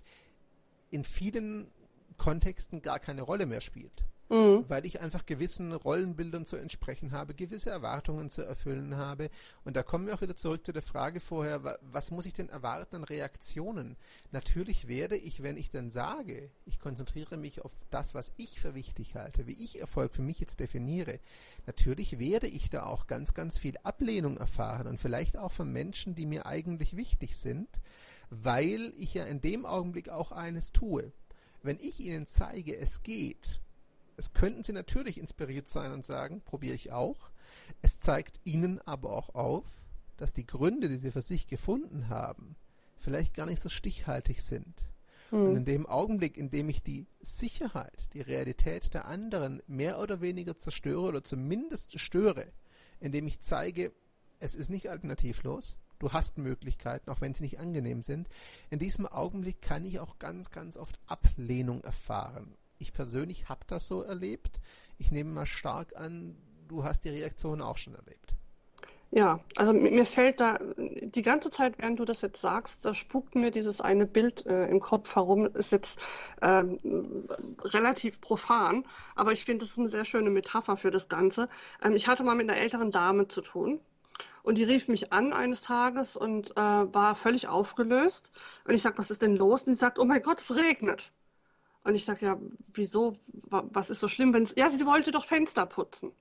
in 0.90 1.04
vielen 1.04 1.72
Kontexten 2.18 2.82
gar 2.82 3.00
keine 3.00 3.22
Rolle 3.22 3.46
mehr 3.46 3.62
spielt 3.62 4.04
mhm. 4.32 4.66
weil 4.68 4.86
ich 4.86 5.02
einfach 5.02 5.26
gewissen 5.26 5.74
Rollenbildern 5.74 6.46
zu 6.46 6.56
entsprechen 6.56 7.12
habe, 7.12 7.36
gewisse 7.36 7.70
Erwartungen 7.70 8.30
zu 8.30 8.44
erfüllen 8.44 8.96
habe. 8.98 9.30
Und 9.66 9.76
da 9.76 9.84
kommen 9.84 10.08
wir 10.08 10.16
auch 10.16 10.22
wieder 10.22 10.36
zurück 10.36 10.66
zu 10.66 10.72
der 10.72 10.82
Frage 10.82 11.20
vorher, 11.20 11.78
was 11.82 12.12
muss 12.12 12.26
ich 12.26 12.34
denn 12.34 12.50
erwarten 12.50 12.96
an 12.96 13.04
Reaktionen? 13.04 13.98
Natürlich 14.32 14.88
werde 14.88 15.18
ich, 15.18 15.44
wenn 15.44 15.58
ich 15.58 15.70
dann 15.70 15.92
sage, 15.92 16.50
ich 16.66 16.80
konzentriere 16.80 17.38
mich 17.38 17.62
auf 17.62 17.72
das, 17.90 18.16
was 18.16 18.32
ich 18.38 18.60
für 18.60 18.74
wichtig 18.74 19.16
halte, 19.16 19.46
wie 19.48 19.64
ich 19.64 19.80
Erfolg 19.80 20.16
für 20.16 20.22
mich 20.22 20.40
jetzt 20.40 20.60
definiere, 20.60 21.20
natürlich 21.66 22.18
werde 22.18 22.48
ich 22.48 22.70
da 22.70 22.86
auch 22.86 23.08
ganz, 23.08 23.34
ganz 23.34 23.60
viel 23.60 23.76
Ablehnung 23.84 24.38
erfahren 24.38 24.88
und 24.88 25.00
vielleicht 25.00 25.38
auch 25.38 25.52
von 25.52 25.72
Menschen, 25.72 26.16
die 26.16 26.26
mir 26.26 26.46
eigentlich 26.46 26.96
wichtig 26.96 27.36
sind, 27.36 27.68
weil 28.30 28.94
ich 28.98 29.14
ja 29.14 29.26
in 29.26 29.42
dem 29.42 29.66
Augenblick 29.66 30.08
auch 30.08 30.32
eines 30.32 30.72
tue. 30.72 31.12
Wenn 31.64 31.78
ich 31.80 32.00
ihnen 32.00 32.26
zeige, 32.26 32.78
es 32.78 33.04
geht, 33.04 33.60
es 34.18 34.34
könnten 34.34 34.64
sie 34.64 34.74
natürlich 34.74 35.18
inspiriert 35.18 35.70
sein 35.70 35.92
und 35.92 36.06
sagen, 36.06 36.42
probiere 36.42 36.76
ich 36.76 36.92
auch. 36.92 37.32
Es 37.82 38.00
zeigt 38.00 38.40
ihnen 38.44 38.80
aber 38.86 39.12
auch 39.12 39.36
auf, 39.36 39.66
dass 40.18 40.34
die 40.34 40.46
Gründe, 40.46 40.90
die 40.90 40.98
sie 40.98 41.12
für 41.12 41.22
sich 41.22 41.48
gefunden 41.48 42.10
haben, 42.10 42.56
vielleicht 43.00 43.34
gar 43.34 43.46
nicht 43.46 43.62
so 43.62 43.70
stichhaltig 43.70 44.42
sind. 44.42 44.88
Mhm. 45.32 45.40
Und 45.40 45.56
in 45.58 45.66
dem 45.66 45.86
Augenblick, 45.86 46.38
in 46.38 46.50
dem 46.52 46.70
ich 46.70 46.84
die 46.84 47.08
Sicherheit, 47.22 48.14
die 48.14 48.22
Realität 48.22 48.94
der 48.94 49.06
anderen 49.06 49.62
mehr 49.68 50.00
oder 50.00 50.22
weniger 50.22 50.58
zerstöre 50.58 51.08
oder 51.08 51.24
zumindest 51.24 52.00
störe, 52.00 52.48
indem 53.00 53.28
ich 53.28 53.40
zeige, 53.40 53.92
es 54.40 54.56
ist 54.56 54.70
nicht 54.70 54.90
alternativlos, 54.90 55.78
du 56.00 56.12
hast 56.12 56.38
Möglichkeiten, 56.38 57.10
auch 57.10 57.22
wenn 57.22 57.34
sie 57.34 57.44
nicht 57.44 57.60
angenehm 57.60 58.02
sind, 58.02 58.28
in 58.70 58.80
diesem 58.80 59.06
Augenblick 59.06 59.62
kann 59.62 59.86
ich 59.86 60.00
auch 60.00 60.20
ganz, 60.20 60.52
ganz 60.52 60.78
oft 60.78 61.00
Ablehnung 61.08 61.84
erfahren. 61.84 62.56
Ich 62.82 62.94
persönlich 62.94 63.48
habe 63.48 63.62
das 63.68 63.88
so 63.88 64.02
erlebt. 64.02 64.60
Ich 64.98 65.12
nehme 65.12 65.32
mal 65.32 65.46
stark 65.46 65.96
an, 65.96 66.36
du 66.68 66.84
hast 66.84 67.06
die 67.06 67.10
Reaktion 67.10 67.62
auch 67.62 67.78
schon 67.78 67.96
erlebt. 67.96 68.34
Ja, 69.14 69.42
also 69.58 69.74
mir 69.74 70.06
fällt 70.06 70.40
da 70.40 70.58
die 70.78 71.22
ganze 71.22 71.52
Zeit, 71.52 71.78
während 71.78 72.00
du 72.00 72.06
das 72.06 72.22
jetzt 72.22 72.40
sagst, 72.40 72.86
da 72.86 72.96
spukt 72.96 73.36
mir 73.36 73.52
dieses 73.52 73.82
eine 73.82 74.06
Bild 74.06 74.46
äh, 74.46 74.68
im 74.68 74.80
Kopf 74.80 75.16
herum. 75.16 75.48
Ist 75.54 75.74
jetzt 75.74 76.00
ähm, 76.42 76.78
relativ 77.62 78.22
profan, 78.22 78.86
aber 79.16 79.34
ich 79.34 79.44
finde, 79.44 79.66
es 79.66 79.72
ist 79.72 79.80
eine 79.80 79.90
sehr 79.90 80.06
schöne 80.06 80.30
Metapher 80.30 80.78
für 80.78 80.92
das 80.92 81.10
Ganze. 81.10 81.50
Ähm, 81.84 81.96
ich 81.96 82.08
hatte 82.08 82.24
mal 82.24 82.36
mit 82.36 82.50
einer 82.50 82.58
älteren 82.60 82.92
Dame 82.92 83.28
zu 83.28 83.42
tun 83.42 83.82
und 84.44 84.58
die 84.58 84.64
rief 84.64 84.88
mich 84.88 85.12
an 85.12 85.34
eines 85.34 85.64
Tages 85.64 86.16
und 86.16 86.52
äh, 86.52 86.56
war 86.56 87.16
völlig 87.16 87.48
aufgelöst. 87.50 88.32
Und 88.66 88.74
ich 88.74 88.82
sag, 88.82 88.98
was 88.98 89.12
ist 89.12 89.22
denn 89.22 89.36
los? 89.36 89.64
Und 89.64 89.74
sie 89.74 89.80
sagt, 89.80 90.00
oh 90.00 90.06
mein 90.06 90.24
Gott, 90.24 90.40
es 90.40 90.56
regnet. 90.56 91.12
Und 91.84 91.96
ich 91.96 92.06
sage, 92.06 92.26
ja, 92.26 92.40
wieso, 92.74 93.18
was 93.50 93.90
ist 93.90 94.00
so 94.00 94.08
schlimm, 94.08 94.34
wenn 94.34 94.44
es, 94.44 94.54
ja, 94.56 94.70
sie 94.70 94.86
wollte 94.86 95.12
doch 95.12 95.26
Fenster 95.26 95.66
putzen. 95.66 96.14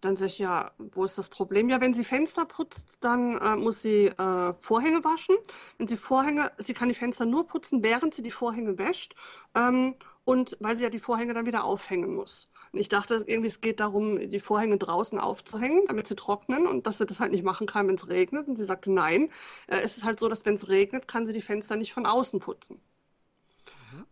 Dann 0.00 0.16
sage 0.16 0.26
ich, 0.26 0.38
ja, 0.38 0.72
wo 0.78 1.04
ist 1.04 1.16
das 1.16 1.28
Problem? 1.28 1.70
Ja, 1.70 1.80
wenn 1.80 1.94
sie 1.94 2.04
Fenster 2.04 2.44
putzt, 2.44 2.98
dann 3.00 3.38
äh, 3.38 3.56
muss 3.56 3.80
sie 3.80 4.08
äh, 4.08 4.52
Vorhänge 4.60 5.02
waschen. 5.02 5.36
Wenn 5.78 5.86
sie 5.88 5.96
Vorhänge, 5.96 6.52
sie 6.58 6.74
kann 6.74 6.90
die 6.90 6.94
Fenster 6.94 7.24
nur 7.24 7.46
putzen, 7.46 7.82
während 7.82 8.14
sie 8.14 8.22
die 8.22 8.30
Vorhänge 8.30 8.76
wäscht. 8.76 9.14
Ähm, 9.54 9.94
und 10.24 10.56
weil 10.60 10.76
sie 10.76 10.82
ja 10.84 10.90
die 10.90 10.98
Vorhänge 10.98 11.32
dann 11.34 11.46
wieder 11.46 11.64
aufhängen 11.64 12.14
muss. 12.14 12.48
Und 12.72 12.80
ich 12.80 12.88
dachte 12.88 13.24
irgendwie, 13.26 13.48
es 13.48 13.60
geht 13.60 13.80
darum, 13.80 14.30
die 14.30 14.40
Vorhänge 14.40 14.78
draußen 14.78 15.18
aufzuhängen, 15.18 15.84
damit 15.86 16.08
sie 16.08 16.16
trocknen 16.16 16.66
und 16.66 16.86
dass 16.86 16.98
sie 16.98 17.06
das 17.06 17.20
halt 17.20 17.32
nicht 17.32 17.44
machen 17.44 17.66
kann, 17.66 17.88
wenn 17.88 17.94
es 17.94 18.08
regnet. 18.08 18.48
Und 18.48 18.56
sie 18.56 18.64
sagte, 18.64 18.90
nein, 18.92 19.30
äh, 19.68 19.78
es 19.80 19.96
ist 19.96 20.04
halt 20.04 20.20
so, 20.20 20.28
dass 20.28 20.44
wenn 20.44 20.56
es 20.56 20.68
regnet, 20.68 21.08
kann 21.08 21.26
sie 21.26 21.32
die 21.32 21.42
Fenster 21.42 21.76
nicht 21.76 21.94
von 21.94 22.04
außen 22.04 22.40
putzen. 22.40 22.80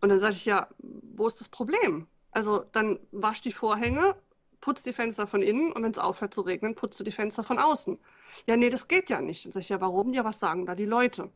Und 0.01 0.09
dann 0.09 0.19
sage 0.19 0.33
ich, 0.33 0.45
ja, 0.45 0.67
wo 0.79 1.27
ist 1.27 1.39
das 1.39 1.49
Problem? 1.49 2.07
Also 2.31 2.65
dann 2.71 2.99
wasch 3.11 3.41
die 3.41 3.51
Vorhänge, 3.51 4.15
putz 4.59 4.83
die 4.83 4.93
Fenster 4.93 5.27
von 5.27 5.41
innen 5.41 5.71
und 5.71 5.83
wenn 5.83 5.91
es 5.91 5.99
aufhört 5.99 6.33
zu 6.33 6.41
regnen, 6.41 6.75
putzt 6.75 6.99
du 6.99 7.03
die 7.03 7.11
Fenster 7.11 7.43
von 7.43 7.59
außen. 7.59 7.99
Ja, 8.47 8.57
nee, 8.57 8.69
das 8.69 8.87
geht 8.87 9.09
ja 9.09 9.21
nicht. 9.21 9.45
Dann 9.45 9.51
sage 9.51 9.61
ich, 9.61 9.69
ja, 9.69 9.81
warum? 9.81 10.13
Ja, 10.13 10.23
was 10.23 10.39
sagen 10.39 10.65
da 10.65 10.73
die 10.75 10.85
Leute? 10.85 11.29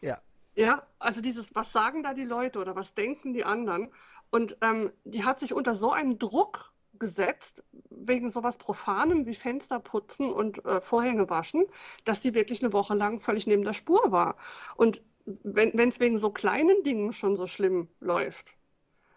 Ja. 0.00 0.20
Ja, 0.54 0.86
also 0.98 1.20
dieses, 1.20 1.54
was 1.54 1.72
sagen 1.72 2.02
da 2.02 2.14
die 2.14 2.24
Leute 2.24 2.60
oder 2.60 2.76
was 2.76 2.94
denken 2.94 3.32
die 3.32 3.44
anderen? 3.44 3.90
Und 4.30 4.56
ähm, 4.60 4.92
die 5.04 5.24
hat 5.24 5.40
sich 5.40 5.52
unter 5.52 5.74
so 5.74 5.92
einen 5.92 6.18
Druck 6.18 6.72
gesetzt, 6.98 7.64
wegen 7.90 8.30
sowas 8.30 8.56
Profanem 8.56 9.26
wie 9.26 9.34
Fenster 9.34 9.80
putzen 9.80 10.32
und 10.32 10.64
äh, 10.64 10.80
Vorhänge 10.80 11.28
waschen, 11.28 11.64
dass 12.04 12.20
die 12.20 12.34
wirklich 12.34 12.62
eine 12.62 12.72
Woche 12.72 12.94
lang 12.94 13.20
völlig 13.20 13.46
neben 13.46 13.64
der 13.64 13.72
Spur 13.72 14.12
war. 14.12 14.36
Und 14.76 15.02
wenn 15.26 15.88
es 15.88 16.00
wegen 16.00 16.18
so 16.18 16.30
kleinen 16.30 16.82
Dingen 16.82 17.12
schon 17.12 17.36
so 17.36 17.46
schlimm 17.46 17.88
läuft, 18.00 18.54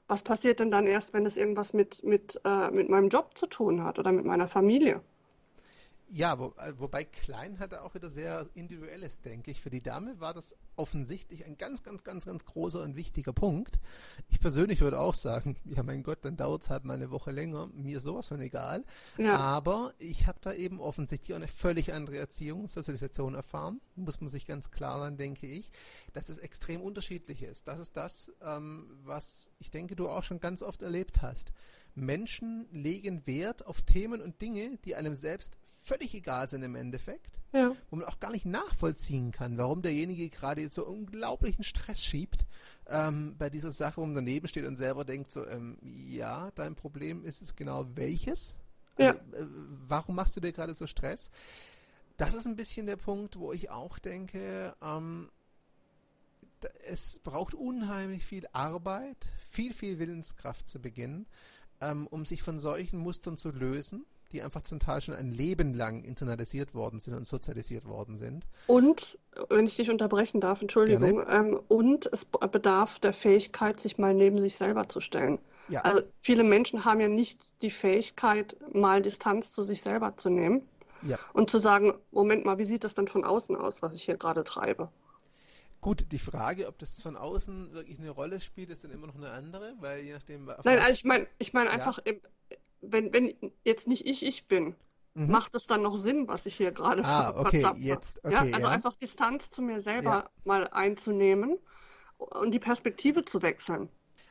was 0.08 0.24
passiert 0.24 0.60
denn 0.60 0.72
dann 0.72 0.88
erst, 0.88 1.14
wenn 1.14 1.26
es 1.26 1.38
irgendwas 1.38 1.74
mit, 1.74 2.04
mit, 2.04 2.42
äh, 2.46 2.72
mit 2.72 2.90
meinem 2.90 3.10
Job 3.10 3.38
zu 3.38 3.48
tun 3.48 3.84
hat 3.84 4.00
oder 4.00 4.12
mit 4.12 4.26
meiner 4.26 4.48
Familie? 4.48 5.02
Ja, 6.10 6.40
wo, 6.40 6.54
äh, 6.58 6.74
wobei 6.78 7.04
Klein 7.04 7.60
hatte 7.60 7.82
auch 7.82 7.94
wieder 7.94 8.10
sehr 8.10 8.48
individuelles, 8.54 9.22
denke 9.22 9.52
ich. 9.52 9.62
Für 9.62 9.70
die 9.70 9.82
Dame 9.82 10.20
war 10.22 10.34
das 10.34 10.56
offensichtlich 10.78 11.46
ein 11.46 11.58
ganz, 11.58 11.84
ganz, 11.84 12.04
ganz, 12.06 12.26
ganz 12.26 12.46
großer 12.46 12.82
und 12.82 12.96
wichtiger 12.96 13.34
Punkt. 13.34 13.80
Ich 14.30 14.40
persönlich 14.40 14.80
würde 14.80 15.00
auch 15.00 15.16
sagen, 15.16 15.58
ja 15.66 15.84
mein 15.84 16.04
Gott, 16.04 16.20
dann 16.24 16.38
dauert 16.38 16.64
es 16.64 16.70
halt 16.70 16.86
mal 16.86 16.94
eine 16.94 17.12
Woche 17.12 17.32
länger. 17.32 17.68
Mir 17.74 17.98
ist 17.98 18.04
sowas 18.04 18.30
von 18.30 18.40
egal. 18.40 18.86
Ja. 19.18 19.38
Aber 19.38 19.94
ich 20.00 20.28
habe 20.28 20.40
da 20.42 20.54
eben 20.54 20.80
offensichtlich 20.80 21.34
auch 21.34 21.38
eine 21.38 21.50
völlig 21.50 21.92
andere 21.92 22.18
Erziehung, 22.18 22.70
Sozialisation 22.70 23.36
erfahren. 23.36 23.82
Muss 23.96 24.22
man 24.22 24.30
sich 24.30 24.46
ganz 24.46 24.72
klar 24.72 25.00
sein, 25.00 25.18
denke 25.18 25.48
ich, 25.48 25.72
dass 26.14 26.30
es 26.30 26.38
extrem 26.38 26.82
unterschiedlich 26.82 27.44
ist. 27.44 27.68
Das 27.68 27.80
ist 27.80 27.98
das, 27.98 28.32
ähm, 28.42 28.98
was 29.04 29.52
ich 29.60 29.72
denke, 29.72 29.98
du 29.98 30.08
auch 30.08 30.24
schon 30.24 30.40
ganz 30.40 30.62
oft 30.62 30.82
erlebt 30.82 31.22
hast 31.22 31.52
Menschen 31.98 32.68
legen 32.72 33.26
Wert 33.26 33.66
auf 33.66 33.82
Themen 33.82 34.22
und 34.22 34.40
Dinge, 34.40 34.78
die 34.86 34.96
einem 34.96 35.16
selbst 35.16 35.58
völlig 35.88 36.14
egal 36.14 36.50
sind 36.50 36.64
im 36.64 36.76
Endeffekt, 36.76 37.40
Ja. 37.54 37.74
wo 37.90 37.96
man 37.96 38.06
auch 38.06 38.20
gar 38.20 38.32
nicht 38.32 38.46
nachvollziehen 38.46 39.32
kann, 39.32 39.58
warum 39.58 39.82
derjenige 39.82 40.30
gerade 40.30 40.62
jetzt 40.62 40.76
so 40.76 40.86
unglaublichen 40.86 41.64
Stress 41.64 42.04
schiebt 42.04 42.46
ähm, 42.88 43.36
bei 43.38 43.50
dieser 43.50 43.72
Sache, 43.72 43.98
wo 44.02 44.06
man 44.06 44.16
daneben 44.16 44.48
steht 44.48 44.66
und 44.66 44.76
selber 44.78 45.06
denkt 45.06 45.32
so, 45.32 45.48
ähm, 45.48 45.78
ja, 45.82 46.52
dein 46.56 46.76
Problem 46.76 47.24
ist 47.24 47.42
es 47.42 47.56
genau 47.56 47.86
welches? 47.96 48.56
Ja. 48.98 49.12
Also, 49.12 49.20
äh, 49.36 49.48
warum 49.88 50.16
machst 50.16 50.36
du 50.36 50.42
dir 50.42 50.52
gerade 50.52 50.74
so 50.74 50.88
Stress? 50.88 51.32
Das 52.18 52.34
ist 52.34 52.48
ein 52.48 52.56
bisschen 52.56 52.86
der 52.88 52.96
Punkt, 52.98 53.38
wo 53.40 53.54
ich 53.54 53.70
auch 53.70 54.00
denke, 54.00 54.76
ähm, 54.82 55.30
es 56.88 57.20
braucht 57.20 57.54
unheimlich 57.54 58.26
viel 58.26 58.48
Arbeit, 58.52 59.30
viel, 59.52 59.74
viel 59.74 60.00
Willenskraft 60.00 60.68
zu 60.68 60.80
Beginn, 60.82 61.28
ähm, 61.82 62.08
um 62.08 62.26
sich 62.26 62.42
von 62.42 62.60
solchen 62.60 63.00
Mustern 63.00 63.38
zu 63.38 63.52
lösen, 63.52 64.06
die 64.32 64.42
einfach 64.42 64.62
zum 64.62 64.80
Teil 64.80 65.02
schon 65.02 65.16
ein 65.16 65.32
Leben 65.32 65.74
lang 65.74 66.04
internalisiert 66.04 66.74
worden 66.74 67.00
sind 67.00 67.14
und 67.14 67.26
sozialisiert 67.28 67.86
worden 67.86 68.18
sind. 68.18 68.46
Und, 68.66 69.18
wenn 69.50 69.66
ich 69.66 69.78
dich 69.78 69.90
unterbrechen 69.90 70.42
darf, 70.42 70.62
Entschuldigung, 70.62 71.24
ähm, 71.30 71.60
und 71.68 72.08
es 72.12 72.26
bedarf 72.26 73.00
der 73.00 73.14
Fähigkeit, 73.14 73.80
sich 73.80 73.98
mal 73.98 74.14
neben 74.14 74.40
sich 74.40 74.56
selber 74.58 74.90
zu 74.90 75.00
stellen. 75.00 75.40
Ja, 75.70 75.82
Also 75.82 76.02
viele 76.22 76.44
Menschen 76.44 76.86
haben 76.86 77.00
ja 77.00 77.08
nicht 77.08 77.40
die 77.62 77.72
Fähigkeit, 77.72 78.56
mal 78.74 79.02
Distanz 79.02 79.52
zu 79.52 79.64
sich 79.64 79.82
selber 79.82 80.16
zu 80.18 80.30
nehmen 80.30 80.62
ja. 81.02 81.18
und 81.34 81.50
zu 81.50 81.58
sagen, 81.58 81.94
Moment 82.12 82.46
mal, 82.46 82.58
wie 82.58 82.66
sieht 82.66 82.84
das 82.84 82.94
denn 82.96 83.08
von 83.08 83.24
außen 83.24 83.56
aus, 83.56 83.82
was 83.82 83.94
ich 83.94 84.04
hier 84.04 84.18
gerade 84.18 84.44
treibe? 84.44 84.90
Gut, 85.80 86.06
die 86.12 86.20
Frage, 86.20 86.68
ob 86.68 86.80
das 86.80 87.00
von 87.02 87.16
außen 87.16 87.72
wirklich 87.74 88.00
eine 88.00 88.10
Rolle 88.10 88.40
spielt, 88.40 88.70
ist 88.72 88.84
dann 88.84 88.92
immer 88.92 89.08
noch 89.08 89.16
eine 89.16 89.30
andere, 89.30 89.76
weil 89.80 90.02
je 90.02 90.14
nachdem, 90.14 90.46
Nein, 90.46 90.80
also 90.80 90.94
ich 90.94 91.06
meine, 91.06 91.28
ich 91.38 91.54
meine 91.54 91.70
Ja. 91.70 91.76
einfach, 91.76 92.00
im, 92.00 92.20
wenn, 92.82 93.12
wenn 93.14 93.34
jetzt 93.64 93.88
nicht 93.88 94.06
ich 94.06 94.26
ich 94.26 94.48
bin, 94.48 94.76
Mhm. 95.14 95.32
macht 95.32 95.56
es 95.56 95.66
dann 95.66 95.82
noch 95.82 95.96
Sinn, 95.98 96.28
was 96.28 96.46
ich 96.46 96.56
hier 96.58 96.72
gerade 96.72 97.04
Ah, 97.04 97.34
okay, 97.36 97.68
jetzt, 97.78 98.22
Ja, 98.30 98.42
okay, 98.42 98.54
also 98.54 98.68
ja. 98.68 98.72
einfach 98.72 98.96
Distanz 98.96 99.50
zu 99.50 99.64
mir 99.64 99.80
selber 99.80 100.10
Ja. 100.10 100.30
mal 100.44 100.68
einzunehmen 100.68 101.58
und 102.18 102.52
die 102.52 102.60
Perspektive 102.60 103.26
zu 103.26 103.42
wechseln. 103.42 103.90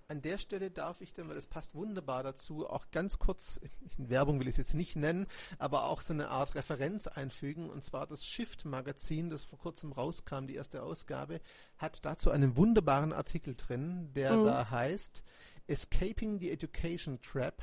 An 0.08 0.22
der 0.22 0.38
Stelle 0.38 0.70
darf 0.70 1.00
ich 1.00 1.12
dann, 1.12 1.26
weil 1.28 1.34
das 1.34 1.48
passt 1.48 1.74
wunderbar 1.74 2.22
dazu, 2.22 2.64
auch 2.68 2.92
ganz 2.92 3.18
kurz, 3.18 3.60
in 3.98 4.08
Werbung 4.08 4.38
will 4.38 4.46
ich 4.46 4.52
es 4.52 4.58
jetzt 4.58 4.74
nicht 4.74 4.94
nennen, 4.94 5.26
aber 5.58 5.86
auch 5.86 6.00
so 6.00 6.12
eine 6.14 6.28
Art 6.28 6.54
Referenz 6.54 7.08
einfügen. 7.08 7.68
Und 7.68 7.82
zwar 7.82 8.06
das 8.06 8.24
Shift-Magazin, 8.24 9.28
das 9.28 9.42
vor 9.42 9.58
kurzem 9.58 9.90
rauskam, 9.90 10.46
die 10.46 10.54
erste 10.54 10.84
Ausgabe, 10.84 11.40
hat 11.78 12.04
dazu 12.04 12.30
einen 12.30 12.56
wunderbaren 12.56 13.12
Artikel 13.12 13.56
drin, 13.56 14.12
der 14.14 14.36
Mhm. 14.36 14.44
da 14.44 14.70
heißt 14.70 15.24
Escaping 15.66 16.38
the 16.38 16.52
Education 16.52 17.20
Trap. 17.20 17.60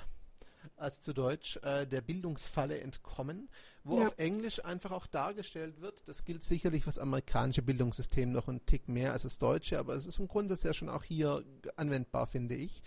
Als 0.83 1.01
zu 1.01 1.13
Deutsch 1.13 1.57
äh, 1.63 1.87
der 1.87 2.01
Bildungsfalle 2.01 2.79
entkommen, 2.79 3.49
wo 3.83 3.99
Ja. 3.99 4.07
auf 4.07 4.17
Englisch 4.17 4.63
einfach 4.63 4.91
auch 4.91 5.07
dargestellt 5.07 5.81
wird, 5.81 6.07
das 6.07 6.23
gilt 6.25 6.43
sicherlich 6.43 6.83
fürs 6.83 6.99
amerikanische 6.99 7.61
Bildungssystem 7.61 8.31
noch 8.31 8.47
einen 8.47 8.65
Tick 8.65 8.87
mehr 8.87 9.13
als 9.13 9.23
das 9.23 9.37
deutsche, 9.37 9.79
aber 9.79 9.93
es 9.95 10.05
ist 10.05 10.19
im 10.19 10.27
Grundsatz 10.27 10.63
ja 10.63 10.73
schon 10.73 10.89
auch 10.89 11.03
hier 11.03 11.43
anwendbar, 11.75 12.27
finde 12.27 12.55
ich, 12.55 12.81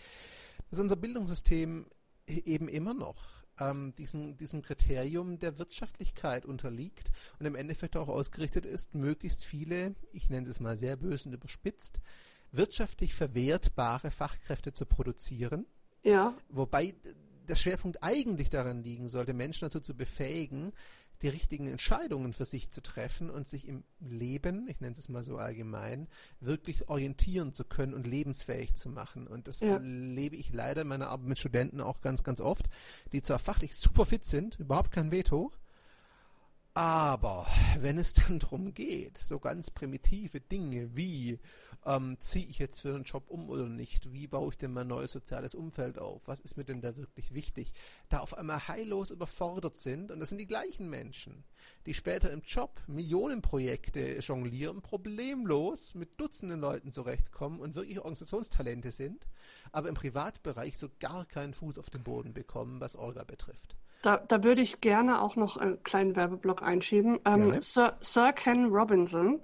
dass 0.71 0.79
unser 0.79 0.97
Bildungssystem 0.97 1.87
eben 2.27 2.69
immer 2.69 2.95
noch 2.95 3.29
ähm, 3.59 3.95
diesem, 3.97 4.37
diesem 4.37 4.63
Kriterium 4.63 5.39
der 5.39 5.59
Wirtschaftlichkeit 5.59 6.45
unterliegt 6.45 7.11
und 7.39 7.47
im 7.47 7.55
Endeffekt 7.55 7.97
auch 7.97 8.09
ausgerichtet 8.09 8.67
ist, 8.67 8.95
möglichst 8.95 9.45
viele, 9.45 9.95
ich 10.13 10.29
nenne 10.29 10.49
es 10.49 10.61
mal 10.61 10.77
sehr 10.77 10.97
böse 10.97 11.29
und 11.29 11.35
überspitzt, 11.35 12.01
wirtschaftlich 12.53 13.15
verwertbare 13.15 14.11
Fachkräfte 14.11 14.73
zu 14.73 14.87
produzieren, 14.87 15.67
Ja, 16.03 16.35
Wobei 16.49 16.95
der 17.49 17.57
Schwerpunkt 17.57 18.03
eigentlich 18.03 18.51
daran 18.51 18.83
liegen 18.83 19.09
sollte, 19.09 19.33
Menschen 19.35 19.67
dazu 19.67 19.81
zu 19.81 19.95
befähigen, 19.95 20.73
die 21.23 21.29
richtigen 21.29 21.67
Entscheidungen 21.69 22.33
für 22.33 22.45
sich 22.45 22.71
zu 22.71 22.83
treffen 22.83 23.31
und 23.31 23.49
sich 23.49 23.67
im 23.67 23.85
Leben, 24.01 24.69
ich 24.69 24.81
nenne 24.81 24.95
es 24.99 25.09
mal 25.09 25.23
so 25.23 25.39
allgemein, 25.39 26.09
wirklich 26.41 26.89
orientieren 26.89 27.53
zu 27.55 27.65
können 27.65 27.95
und 27.95 28.07
lebensfähig 28.07 28.75
zu 28.75 28.91
machen. 28.91 29.27
Und 29.27 29.49
das 29.49 29.61
Ja. 29.61 29.69
erlebe 29.75 30.37
ich 30.37 30.53
leider 30.53 30.83
in 30.83 30.89
meiner 30.89 31.09
Arbeit 31.09 31.29
mit 31.29 31.39
Studenten 31.39 31.81
auch 31.81 32.03
ganz, 32.03 32.23
ganz 32.23 32.41
oft, 32.41 32.67
die 33.13 33.23
zwar 33.23 33.39
fachlich 33.39 33.75
super 33.77 34.05
fit 34.05 34.25
sind, 34.27 34.59
überhaupt 34.61 34.91
kein 34.93 35.11
Veto, 35.11 35.53
aber 36.77 37.47
wenn 37.81 37.97
es 37.97 38.13
dann 38.13 38.39
darum 38.39 38.75
geht, 38.75 39.17
so 39.17 39.39
ganz 39.39 39.71
primitive 39.71 40.43
Dinge 40.43 40.95
wie, 40.95 41.39
ähm, 41.87 42.19
ziehe 42.21 42.45
ich 42.45 42.59
jetzt 42.59 42.81
für 42.81 42.95
einen 42.95 43.05
Job 43.05 43.31
um 43.31 43.49
oder 43.49 43.67
nicht, 43.67 44.13
wie 44.13 44.27
baue 44.27 44.51
ich 44.51 44.59
denn 44.59 44.75
mein 44.75 44.89
neues 44.89 45.13
soziales 45.13 45.55
Umfeld 45.55 45.99
auf, 45.99 46.21
was 46.27 46.39
ist 46.41 46.59
mir 46.59 46.67
denn 46.67 46.83
da 46.83 46.95
wirklich 46.95 47.33
wichtig, 47.33 47.73
da 48.11 48.19
auf 48.19 48.37
einmal 48.37 48.69
heillos 48.69 49.11
überfordert 49.11 49.79
sind, 49.79 50.11
und 50.11 50.21
das 50.21 50.29
sind 50.29 50.37
die 50.37 50.47
gleichen 50.47 50.91
Menschen, 50.91 51.45
die 51.87 51.95
später 51.95 52.31
im 52.31 52.43
Job 52.43 52.79
Millionenprojekte 52.89 54.19
jonglieren, 54.19 54.83
problemlos 54.83 55.95
mit 55.95 56.21
Dutzenden 56.21 56.61
Leuten 56.61 56.93
zurechtkommen 56.93 57.59
und 57.59 57.75
wirklich 57.75 58.01
Organisationstalente 58.01 58.93
sind, 58.93 59.27
aber 59.73 59.89
im 59.89 59.95
Privatbereich 59.95 60.77
so 60.77 60.91
gar 61.01 61.25
keinen 61.25 61.55
Fuß 61.55 61.79
auf 61.79 61.89
den 61.89 62.05
Boden 62.05 62.35
bekommen, 62.35 62.83
was 62.83 62.97
Orga 62.97 63.25
betrifft. 63.25 63.77
Da, 64.03 64.19
da 64.19 64.45
würde 64.45 64.63
ich 64.63 64.81
gerne 64.81 65.21
auch 65.21 65.37
noch 65.37 65.57
einen 65.57 65.83
kleinen 65.83 66.17
Werbeblock 66.17 66.63
einschieben. 66.63 67.21
Ähm. 67.25 67.61
Sir, 67.63 67.97
Sir 68.01 68.33
Ken 68.33 68.67
Robinson, 68.67 69.41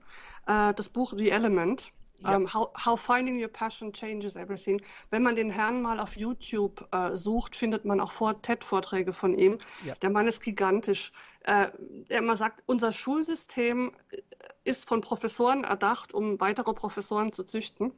äh, 0.47 0.75
das 0.75 0.89
Buch 0.89 1.15
The 1.17 1.31
Element. 1.31 1.93
Ja. 2.21 2.37
ähm, 2.37 2.55
how, 2.55 2.69
how 2.85 3.01
Finding 3.01 3.43
Your 3.43 3.49
Passion 3.49 3.93
Changes 3.93 4.37
Everything. 4.37 4.81
Wenn 5.11 5.23
man 5.23 5.35
den 5.35 5.51
Herrn 5.51 5.83
mal 5.83 5.99
auf 5.99 6.17
YouTube 6.17 6.87
äh, 6.93 7.17
sucht, 7.17 7.57
findet 7.57 7.85
man 7.85 8.01
auch 8.01 8.13
vor 8.13 8.41
TED-Vorträge 8.41 9.13
von 9.13 9.35
ihm. 9.35 9.59
Ja. 9.85 9.95
Der 9.97 10.11
Mann 10.11 10.29
ist 10.29 10.41
gigantisch. 10.41 11.13
Äh, 11.45 11.69
der 12.09 12.19
immer 12.19 12.37
sagt, 12.37 12.63
unser 12.67 12.93
Schulsystem 12.93 13.93
äh, 14.11 14.19
ist 14.63 14.87
von 14.87 15.01
Professoren 15.01 15.65
erdacht, 15.65 16.15
um 16.15 16.39
weitere 16.41 16.73
Professoren 16.73 17.33
zu 17.33 17.43
züchten. 17.43 17.93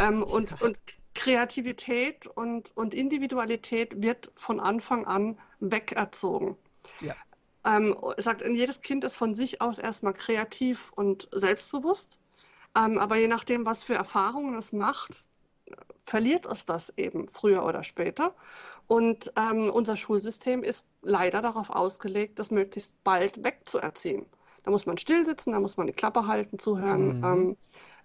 Ähm, 0.00 0.24
und, 0.24 0.60
und 0.60 0.80
Kreativität 1.14 2.26
und, 2.26 2.76
und 2.76 2.94
Individualität 2.94 4.00
wird 4.00 4.30
von 4.36 4.60
Anfang 4.60 5.04
an 5.06 5.38
wegerzogen. 5.58 6.56
Ja. 7.00 7.14
Ähm, 7.64 7.96
sagt, 8.16 8.42
jedes 8.46 8.80
Kind 8.80 9.04
ist 9.04 9.16
von 9.16 9.34
sich 9.34 9.60
aus 9.60 9.78
erstmal 9.78 10.14
kreativ 10.14 10.92
und 10.94 11.28
selbstbewusst. 11.32 12.18
Ähm, 12.76 12.98
aber 12.98 13.16
je 13.16 13.28
nachdem, 13.28 13.66
was 13.66 13.82
für 13.82 13.94
Erfahrungen 13.94 14.56
es 14.56 14.72
macht, 14.72 15.24
verliert 16.04 16.46
es 16.46 16.66
das 16.66 16.92
eben 16.96 17.28
früher 17.28 17.64
oder 17.64 17.82
später. 17.84 18.34
Und 18.86 19.32
ähm, 19.36 19.70
unser 19.70 19.96
Schulsystem 19.96 20.64
ist 20.64 20.86
leider 21.02 21.42
darauf 21.42 21.70
ausgelegt, 21.70 22.38
das 22.38 22.50
möglichst 22.50 22.92
bald 23.04 23.44
wegzuerziehen. 23.44 24.26
Da 24.64 24.70
muss 24.70 24.86
man 24.86 24.98
still 24.98 25.24
sitzen, 25.24 25.52
da 25.52 25.60
muss 25.60 25.76
man 25.76 25.86
die 25.86 25.92
Klappe 25.92 26.26
halten, 26.26 26.58
zuhören. 26.58 27.18
Mhm. 27.18 27.24
Ähm, 27.24 27.56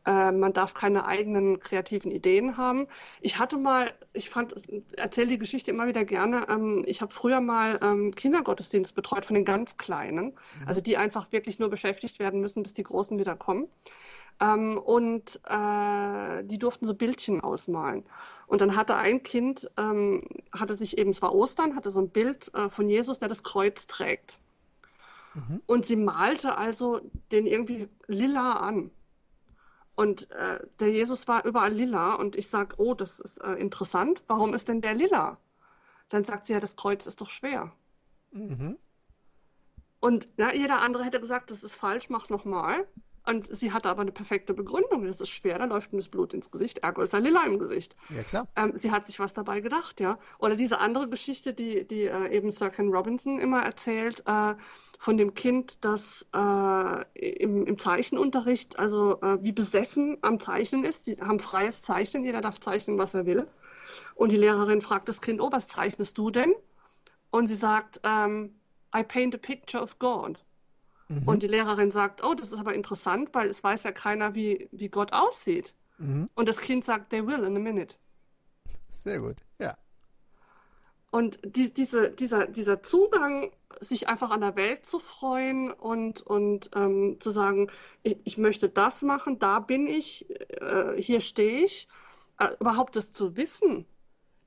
äh, 0.06 0.32
man 0.32 0.54
darf 0.54 0.74
keine 0.74 1.06
eigenen 1.06 1.60
kreativen 1.60 2.12
Ideen 2.12 2.58
haben. 2.58 2.88
Ich 3.22 3.40
hatte 3.40 3.58
mal, 3.58 3.92
ich 4.14 4.30
fand, 4.30 4.54
erzähle 4.98 5.30
die 5.30 5.40
Geschichte 5.40 5.72
immer 5.72 5.88
wieder 5.88 6.06
gerne. 6.06 6.48
Ähm, 6.50 6.84
ich 6.86 7.02
habe 7.02 7.14
früher 7.14 7.42
mal 7.42 7.80
ähm, 7.82 8.14
Kindergottesdienst 8.14 8.96
betreut 8.96 9.26
von 9.26 9.34
den 9.34 9.46
ganz 9.46 9.78
Kleinen, 9.78 10.34
also 10.66 10.82
die 10.82 10.98
einfach 10.98 11.32
wirklich 11.32 11.60
nur 11.60 11.70
beschäftigt 11.70 12.20
werden 12.20 12.42
müssen, 12.42 12.64
bis 12.64 12.74
die 12.74 12.84
Großen 12.84 13.18
wieder 13.18 13.36
kommen. 13.36 13.68
Ähm, 14.40 14.78
und 14.78 15.40
äh, 15.46 16.44
die 16.44 16.58
durften 16.60 16.86
so 16.86 16.94
Bildchen 16.94 17.42
ausmalen. 17.42 18.04
Und 18.48 18.62
dann 18.62 18.76
hatte 18.76 18.96
ein 18.96 19.24
Kind, 19.24 19.72
ähm, 19.78 20.24
hatte 20.52 20.76
sich 20.76 20.98
eben, 20.98 21.12
es 21.12 21.22
war 21.22 21.34
Ostern, 21.34 21.76
hatte 21.76 21.90
so 21.90 22.00
ein 22.00 22.10
Bild 22.10 22.54
äh, 22.54 22.70
von 22.70 22.88
Jesus, 22.88 23.20
der 23.20 23.30
das 23.30 23.44
Kreuz 23.44 23.88
trägt. 23.88 24.40
Mhm. 25.34 25.62
Und 25.66 25.86
sie 25.86 25.96
malte 25.96 26.58
also 26.58 27.02
den 27.32 27.46
irgendwie 27.48 27.88
lila 28.08 28.54
an. 28.54 28.92
Und 29.96 30.30
äh, 30.32 30.60
der 30.80 30.92
Jesus 30.92 31.28
war 31.28 31.46
überall 31.46 31.74
lila. 31.74 32.16
Und 32.16 32.36
ich 32.36 32.50
sag, 32.50 32.76
oh, 32.78 32.94
das 32.94 33.20
ist 33.20 33.42
äh, 33.44 33.54
interessant. 33.54 34.24
Warum 34.28 34.54
ist 34.54 34.68
denn 34.68 34.82
der 34.82 34.94
lila? 34.94 35.38
Dann 36.10 36.26
sagt 36.26 36.46
sie, 36.46 36.54
ja, 36.54 36.60
das 36.60 36.76
Kreuz 36.76 37.06
ist 37.06 37.22
doch 37.22 37.30
schwer. 37.30 37.72
Mhm. 38.32 38.78
Und 40.00 40.28
na, 40.38 40.54
jeder 40.54 40.82
andere 40.82 41.04
hätte 41.04 41.20
gesagt, 41.20 41.50
das 41.50 41.64
ist 41.64 41.74
falsch, 41.74 42.10
mach's 42.10 42.30
nochmal. 42.30 42.88
Und 43.28 43.48
sie 43.50 43.72
hatte 43.72 43.90
aber 43.90 44.02
eine 44.02 44.12
perfekte 44.12 44.54
Begründung. 44.54 45.06
Das 45.06 45.20
ist 45.20 45.30
schwer, 45.30 45.58
da 45.58 45.66
läuft 45.66 45.92
ihm 45.94 45.98
das 45.98 46.10
Blut 46.10 46.34
ins 46.34 46.52
Gesicht, 46.52 46.80
ergo 46.80 47.02
ist 47.02 47.14
er 47.14 47.22
lila 47.22 47.44
im 47.46 47.58
Gesicht. 47.58 47.96
Ja, 48.10 48.22
klar. 48.22 48.48
Ähm, 48.56 48.74
sie 48.76 48.92
hat 48.92 49.08
sich 49.08 49.20
was 49.20 49.34
dabei 49.34 49.62
gedacht, 49.62 50.00
ja. 50.00 50.20
Oder 50.38 50.56
diese 50.56 50.80
andere 50.80 51.10
Geschichte, 51.10 51.54
die, 51.54 51.88
die 51.88 52.04
äh, 52.04 52.28
eben 52.30 52.52
Sir 52.52 52.70
Ken 52.70 52.90
Robinson 52.90 53.40
immer 53.40 53.64
erzählt, 53.64 54.22
äh, 54.28 54.54
von 55.06 55.20
dem 55.20 55.36
Kind, 55.36 55.86
das 55.86 56.26
äh, 56.36 57.36
im, 57.44 57.68
im 57.68 57.78
Zeichenunterricht, 57.78 58.80
also 58.80 59.22
äh, 59.22 59.38
wie 59.44 59.52
besessen 59.52 60.18
am 60.24 60.40
Zeichnen 60.40 60.84
ist. 60.84 61.06
Die 61.06 61.22
haben 61.22 61.40
freies 61.40 61.84
Zeichnen, 61.84 62.24
jeder 62.24 62.42
darf 62.42 62.60
zeichnen, 62.60 62.98
was 62.98 63.14
er 63.14 63.28
will. 63.28 63.48
Und 64.16 64.32
die 64.32 64.38
Lehrerin 64.38 64.82
fragt 64.82 65.08
das 65.08 65.22
Kind, 65.22 65.42
oh, 65.42 65.52
was 65.52 65.68
zeichnest 65.68 66.18
du 66.18 66.32
denn? 66.32 66.56
Und 67.30 67.46
sie 67.46 67.56
sagt, 67.56 68.02
ähm, 68.04 68.56
I 68.98 69.04
paint 69.04 69.36
a 69.36 69.38
picture 69.38 69.84
of 69.84 70.00
God. 70.00 70.44
Mhm. 71.08 71.28
Und 71.28 71.44
die 71.44 71.50
Lehrerin 71.50 71.92
sagt, 71.92 72.24
oh, 72.24 72.34
das 72.34 72.52
ist 72.52 72.58
aber 72.58 72.74
interessant, 72.74 73.30
weil 73.34 73.48
es 73.48 73.64
weiß 73.64 73.84
ja 73.84 73.92
keiner, 73.92 74.34
wie, 74.34 74.70
wie 74.72 74.90
Gott 74.90 75.14
aussieht. 75.14 75.76
Mhm. 76.00 76.32
Und 76.34 76.50
das 76.50 76.58
Kind 76.58 76.84
sagt, 76.84 77.12
they 77.12 77.28
will 77.28 77.44
in 77.44 77.56
a 77.56 77.60
minute. 77.60 77.96
Sehr 78.92 79.20
gut. 79.20 79.38
Ja. 79.60 79.78
Und 81.12 81.38
die, 81.46 81.72
diese, 81.72 82.10
dieser, 82.10 82.48
dieser 82.48 82.82
Zugang, 82.82 83.52
sich 83.80 84.08
einfach 84.08 84.32
an 84.32 84.42
der 84.42 84.56
Welt 84.56 84.86
zu 84.86 85.00
freuen 85.00 85.72
und, 85.72 86.22
und 86.22 86.70
ähm, 86.76 87.18
zu 87.20 87.32
sagen, 87.32 87.70
ich, 88.04 88.18
ich 88.24 88.38
möchte 88.38 88.70
das 88.70 89.02
machen, 89.02 89.40
da 89.40 89.60
bin 89.60 89.88
ich, 89.88 90.30
äh, 90.62 91.02
hier 91.02 91.22
stehe 91.22 91.64
ich, 91.64 91.88
äh, 92.40 92.50
überhaupt 92.60 92.96
das 92.96 93.12
zu 93.12 93.38
wissen, 93.38 93.86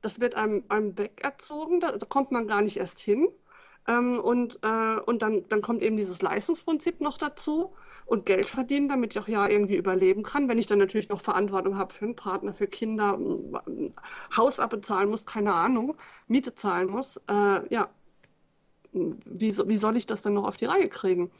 das 0.02 0.20
wird 0.20 0.34
einem, 0.34 0.64
einem 0.68 0.96
wegerzogen, 0.98 1.80
da, 1.80 1.92
da 1.96 2.06
kommt 2.06 2.32
man 2.32 2.46
gar 2.46 2.62
nicht 2.62 2.76
erst 2.78 3.00
hin. 3.00 3.28
Ähm, 3.86 4.20
und 4.20 4.60
äh, 4.62 5.00
und 5.06 5.22
dann, 5.22 5.48
dann 5.48 5.62
kommt 5.62 5.82
eben 5.82 5.96
dieses 5.96 6.22
Leistungsprinzip 6.22 7.00
noch 7.00 7.18
dazu 7.18 7.74
und 8.06 8.26
Geld 8.26 8.48
verdienen, 8.48 8.88
damit 8.88 9.14
ich 9.14 9.20
auch 9.20 9.28
ja 9.28 9.48
irgendwie 9.48 9.76
überleben 9.76 10.22
kann. 10.22 10.48
Wenn 10.48 10.58
ich 10.58 10.66
dann 10.66 10.78
natürlich 10.78 11.08
noch 11.08 11.20
Verantwortung 11.20 11.78
habe 11.78 11.92
für 11.94 12.04
einen 12.06 12.16
Partner, 12.16 12.54
für 12.54 12.66
Kinder, 12.68 13.18
Haus 14.36 14.60
abbezahlen 14.60 15.10
muss, 15.10 15.26
keine 15.26 15.54
Ahnung, 15.54 15.96
Miete 16.26 16.54
zahlen 16.54 16.88
muss, 16.90 17.18
äh, 17.28 17.74
ja, 17.74 17.88
wie, 19.24 19.56
wie 19.56 19.76
soll 19.76 19.96
ich 19.96 20.06
das 20.06 20.22
denn 20.22 20.34
noch 20.34 20.46
auf 20.46 20.56
die 20.56 20.66
Reihe 20.66 20.88
kriegen? 20.88 21.30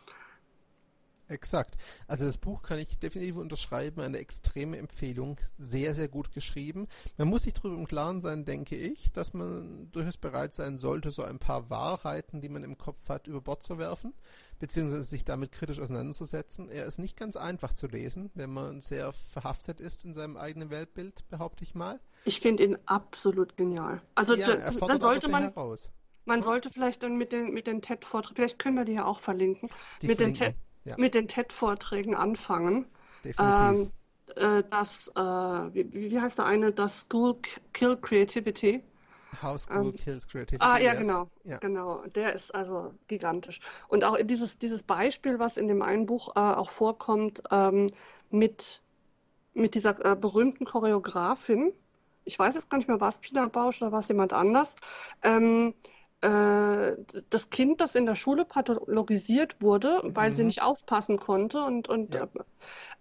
Exakt. 1.29 1.77
Also 2.07 2.25
das 2.25 2.39
Buch 2.39 2.63
kann 2.63 2.79
ich 2.79 2.99
definitiv 2.99 3.37
unterschreiben, 3.37 4.01
eine 4.01 4.19
extreme 4.19 4.79
Empfehlung, 4.79 5.37
sehr, 5.59 5.95
sehr 5.95 6.09
gut 6.09 6.33
geschrieben. 6.33 6.89
Man 7.19 7.29
muss 7.29 7.43
sich 7.43 7.53
darüber 7.53 7.77
im 7.77 7.87
Klaren 7.87 8.23
sein, 8.23 8.47
denke 8.47 8.77
ich, 8.77 9.13
dass 9.13 9.35
man 9.35 9.91
durchaus 9.93 10.17
bereit 10.17 10.55
sein 10.55 10.79
sollte, 10.79 11.11
so 11.11 11.23
ein 11.23 11.39
paar 11.39 11.69
Wahrheiten, 11.69 12.41
die 12.41 12.49
man 12.49 12.65
im 12.65 12.79
Kopf 12.79 13.09
hat, 13.11 13.27
über 13.27 13.43
Bord 13.43 13.63
zu 13.63 13.79
werfen, 13.79 14.15
beziehungsweise 14.59 15.05
sich 15.05 15.25
damit 15.25 15.53
kritisch 15.53 15.81
auseinanderzusetzen. 15.81 16.71
Er 16.71 16.87
ist 16.87 16.99
nicht 16.99 17.17
ganz 17.17 17.37
einfach 17.37 17.75
zu 17.75 17.89
lesen, 17.89 18.31
wenn 18.35 18.51
man 18.51 18.81
sehr 18.81 19.13
verhaftet 19.13 19.81
ist 19.81 20.05
in 20.07 20.15
seinem 20.15 20.39
eigenen 20.39 20.71
Weltbild, 20.71 21.29
behaupte 21.29 21.63
ich 21.63 21.75
mal. 21.75 22.01
Ich 22.25 22.41
finde 22.41 22.65
ihn 22.65 22.79
absolut 22.87 23.57
genial. 23.57 24.01
Also 24.15 24.35
ja, 24.35 24.49
er 24.49 24.73
dann 24.73 25.01
sollte 25.01 25.29
man 25.29 25.43
heraus. 25.43 25.93
Man 26.29 26.43
sollte 26.43 26.71
vielleicht 26.71 27.03
dann 27.03 27.17
mit 27.17 27.33
den, 27.33 27.53
mit 27.53 27.67
den 27.67 27.81
TED-Vorträgen, 27.81 28.37
vielleicht 28.37 28.59
können 28.59 28.77
wir 28.77 28.85
die 28.85 28.93
ja 28.93 29.07
auch 29.07 29.21
verlinken, 29.21 29.71
die 30.03 30.09
mit 30.09 30.19
verlinken. 30.19 30.45
den 30.45 30.53
TED 30.53 30.57
ja. 30.85 30.95
mit 30.99 31.15
den 31.15 31.27
TED-Vorträgen 31.27 32.15
anfangen. 32.15 32.87
Definitiv. 33.25 33.91
Ähm, 34.37 34.59
äh, 34.61 34.63
das, 34.71 35.09
äh, 35.17 35.21
wie, 35.21 36.11
wie 36.11 36.21
heißt 36.21 36.39
der 36.39 36.47
eine? 36.47 36.73
Das 36.73 37.01
School 37.01 37.37
Kill 37.73 37.97
Creativity. 37.97 38.83
How 39.43 39.59
School 39.59 39.87
ähm, 39.87 39.97
Kills 39.97 40.27
Creativity. 40.27 40.65
Ah, 40.65 40.79
ja, 40.79 40.95
genau. 40.95 41.31
Ja. 41.45 41.59
Genau. 41.59 42.03
Der 42.15 42.33
ist 42.33 42.55
also 42.55 42.95
gigantisch. 43.07 43.61
Und 43.89 44.05
auch 44.05 44.17
dieses, 44.23 44.59
dieses 44.59 44.83
Beispiel, 44.83 45.39
was 45.39 45.57
in 45.57 45.69
dem 45.69 45.83
einen 45.83 46.07
Buch 46.07 46.37
äh, 46.37 46.41
auch 46.41 46.71
vorkommt, 46.71 47.43
ähm, 47.51 47.91
mit, 48.31 48.83
mit 49.55 49.75
dieser 49.75 50.05
äh, 50.05 50.17
berühmten 50.17 50.65
Choreografin. 50.65 51.73
Ich 52.25 52.39
weiß 52.39 52.55
jetzt 52.55 52.69
gar 52.69 52.79
nicht 52.79 52.89
mehr, 52.89 53.01
war 53.01 53.09
es 53.09 53.19
Pina 53.19 53.47
Bausch 53.47 53.81
oder 53.81 53.93
war 53.93 54.01
es 54.01 54.09
jemand 54.09 54.33
anders? 54.33 54.77
Ähm, 55.23 55.75
äh, 55.83 55.98
das 56.21 57.51
Kind, 57.51 57.81
das 57.81 57.95
in 57.95 58.07
der 58.07 58.17
Schule 58.17 58.45
pathologisiert 58.45 59.63
wurde, 59.63 60.01
weil 60.05 60.31
mhm. 60.31 60.35
sie 60.35 60.45
nicht 60.45 60.63
aufpassen 60.63 61.19
konnte 61.19 61.63
und, 61.63 61.89
und 61.89 62.15
ja. 62.15 62.29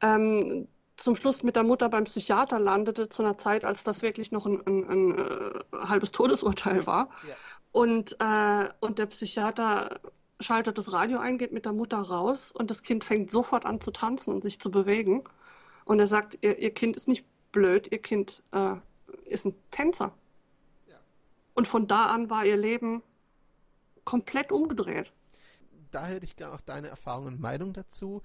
ähm, 0.02 0.68
zum 0.98 1.16
Schluss 1.16 1.44
mit 1.44 1.56
der 1.56 1.64
Mutter 1.64 1.90
beim 1.90 2.04
Psychiater 2.06 2.60
landete, 2.60 3.10
zu 3.10 3.24
einer 3.24 3.38
Zeit, 3.38 3.64
als 3.64 3.84
das 3.84 4.02
wirklich 4.02 4.32
noch 4.32 4.46
ein, 4.46 4.62
ein, 4.66 4.90
ein, 4.90 5.12
ein 5.14 5.64
äh, 5.74 5.88
halbes 5.88 6.12
Todesurteil 6.12 6.86
war. 6.86 7.10
Ja. 7.28 7.36
Und, 7.72 8.18
äh, 8.20 8.70
und 8.80 9.00
der 9.00 9.06
Psychiater 9.08 10.00
schaltet 10.40 10.78
das 10.78 10.94
Radio 10.94 11.20
ein, 11.20 11.38
geht 11.38 11.52
mit 11.52 11.66
der 11.66 11.74
Mutter 11.74 11.98
raus 11.98 12.52
und 12.52 12.70
das 12.70 12.84
Kind 12.84 13.04
fängt 13.04 13.32
sofort 13.32 13.66
an 13.66 13.82
zu 13.82 13.92
tanzen 13.92 14.34
und 14.34 14.44
sich 14.44 14.60
zu 14.60 14.72
bewegen. 14.72 15.24
Und 15.86 16.00
er 16.00 16.08
sagt, 16.08 16.38
ihr, 16.42 16.58
ihr 16.60 16.74
Kind 16.74 16.96
ist 16.96 17.08
nicht 17.08 17.26
blöd, 17.52 17.92
ihr 17.92 18.02
Kind 18.02 18.44
äh, 18.52 18.76
ist 19.26 19.46
ein 19.46 19.56
Tänzer. 19.72 20.14
Und 21.58 21.68
von 21.68 21.88
da 21.88 22.06
an 22.06 22.30
war 22.30 22.46
ihr 22.46 22.56
Leben 22.56 23.02
komplett 24.04 24.52
umgedreht. 24.52 25.12
Da 25.90 26.06
hätte 26.06 26.24
ich 26.24 26.36
gerne 26.36 26.54
auch 26.54 26.62
deine 26.62 26.88
Erfahrung 26.88 27.26
und 27.26 27.40
Meinung 27.40 27.74
dazu. 27.74 28.22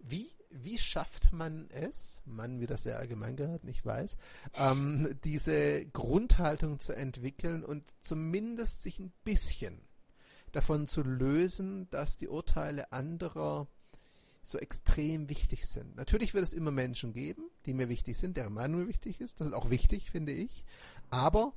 Wie, 0.00 0.32
wie 0.50 0.76
schafft 0.76 1.32
man 1.32 1.70
es, 1.70 2.20
Mann, 2.24 2.58
wie 2.58 2.66
das 2.66 2.82
sehr 2.82 2.98
allgemein 2.98 3.36
gehört, 3.36 3.62
ich 3.66 3.86
weiß, 3.86 4.16
ähm, 4.54 5.16
diese 5.22 5.86
Grundhaltung 5.86 6.80
zu 6.80 6.92
entwickeln 6.92 7.62
und 7.62 7.84
zumindest 8.00 8.82
sich 8.82 8.98
ein 8.98 9.12
bisschen 9.22 9.80
davon 10.50 10.88
zu 10.88 11.02
lösen, 11.02 11.88
dass 11.90 12.16
die 12.16 12.26
Urteile 12.26 12.90
anderer 12.90 13.68
so 14.42 14.58
extrem 14.58 15.28
wichtig 15.28 15.66
sind. 15.66 15.94
Natürlich 15.94 16.34
wird 16.34 16.42
es 16.42 16.52
immer 16.52 16.72
Menschen 16.72 17.12
geben, 17.12 17.48
die 17.64 17.74
mir 17.74 17.88
wichtig 17.88 18.18
sind, 18.18 18.36
deren 18.36 18.54
Meinung 18.54 18.80
mir 18.80 18.88
wichtig 18.88 19.20
ist. 19.20 19.38
Das 19.38 19.46
ist 19.46 19.52
auch 19.52 19.70
wichtig, 19.70 20.10
finde 20.10 20.32
ich. 20.32 20.64
Aber 21.10 21.52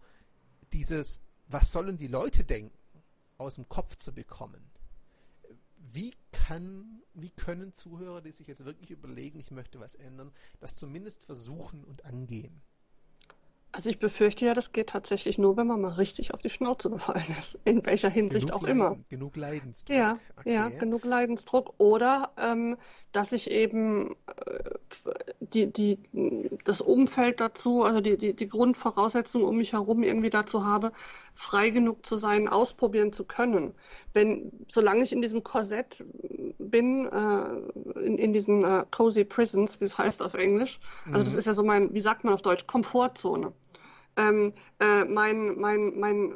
dieses, 0.73 1.21
was 1.47 1.71
sollen 1.71 1.97
die 1.97 2.07
Leute 2.07 2.43
denken, 2.43 2.77
aus 3.37 3.55
dem 3.55 3.69
Kopf 3.69 3.97
zu 3.97 4.13
bekommen. 4.13 4.69
Wie 5.91 6.13
kann, 6.31 7.01
wie 7.13 7.31
können 7.31 7.73
Zuhörer, 7.73 8.21
die 8.21 8.31
sich 8.31 8.47
jetzt 8.47 8.65
wirklich 8.65 8.91
überlegen, 8.91 9.39
ich 9.39 9.49
möchte 9.49 9.79
was 9.79 9.95
ändern, 9.95 10.31
das 10.59 10.75
zumindest 10.75 11.23
versuchen 11.23 11.83
und 11.83 12.05
angehen? 12.05 12.61
Also 13.71 13.89
ich 13.89 13.99
befürchte 13.99 14.45
ja, 14.45 14.55
das 14.55 14.71
geht 14.71 14.89
tatsächlich 14.89 15.37
nur, 15.37 15.55
wenn 15.55 15.67
man 15.67 15.79
mal 15.79 15.93
richtig 15.93 16.33
auf 16.33 16.41
die 16.41 16.49
Schnauze 16.49 16.89
gefallen 16.89 17.35
ist, 17.37 17.59
in 17.65 17.85
welcher 17.85 18.09
Hinsicht 18.09 18.47
genug 18.47 18.57
auch 18.57 18.63
Leiden, 18.63 18.77
immer. 18.77 18.97
Genug 19.09 19.35
Leidensdruck. 19.35 19.95
Ja, 19.95 20.17
okay. 20.37 20.53
ja, 20.53 20.69
genug 20.69 21.05
Leidensdruck. 21.05 21.75
Oder 21.77 22.31
ähm, 22.37 22.77
dass 23.11 23.31
ich 23.31 23.51
eben 23.51 24.15
äh, 24.25 24.69
die, 25.39 25.71
die, 25.71 25.99
das 26.65 26.81
Umfeld 26.81 27.39
dazu, 27.39 27.83
also 27.83 28.01
die, 28.01 28.17
die, 28.17 28.35
die 28.35 28.49
Grundvoraussetzungen 28.49 29.47
um 29.47 29.57
mich 29.57 29.73
herum 29.73 30.01
irgendwie 30.01 30.31
dazu 30.31 30.65
habe, 30.65 30.91
frei 31.35 31.69
genug 31.69 32.05
zu 32.05 32.17
sein, 32.17 32.47
ausprobieren 32.47 33.13
zu 33.13 33.23
können. 33.23 33.75
Wenn, 34.13 34.51
solange 34.67 35.03
ich 35.03 35.13
in 35.13 35.21
diesem 35.21 35.43
Korsett 35.43 36.03
bin, 36.57 37.05
äh, 37.05 37.99
in, 37.99 38.17
in 38.17 38.33
diesen 38.33 38.63
äh, 38.63 38.85
cozy 38.89 39.25
prisons, 39.25 39.79
wie 39.79 39.85
es 39.85 39.97
heißt 39.97 40.23
auf 40.23 40.33
Englisch, 40.33 40.79
also 41.05 41.23
das 41.23 41.33
mhm. 41.33 41.39
ist 41.39 41.45
ja 41.45 41.53
so 41.53 41.63
mein, 41.63 41.93
wie 41.93 42.01
sagt 42.01 42.23
man 42.23 42.33
auf 42.33 42.41
Deutsch, 42.41 42.65
Komfortzone 42.65 43.53
ähm, 44.15 44.53
äh, 44.79 45.05
mein, 45.05 45.59
mein, 45.59 45.99
mein, 45.99 46.33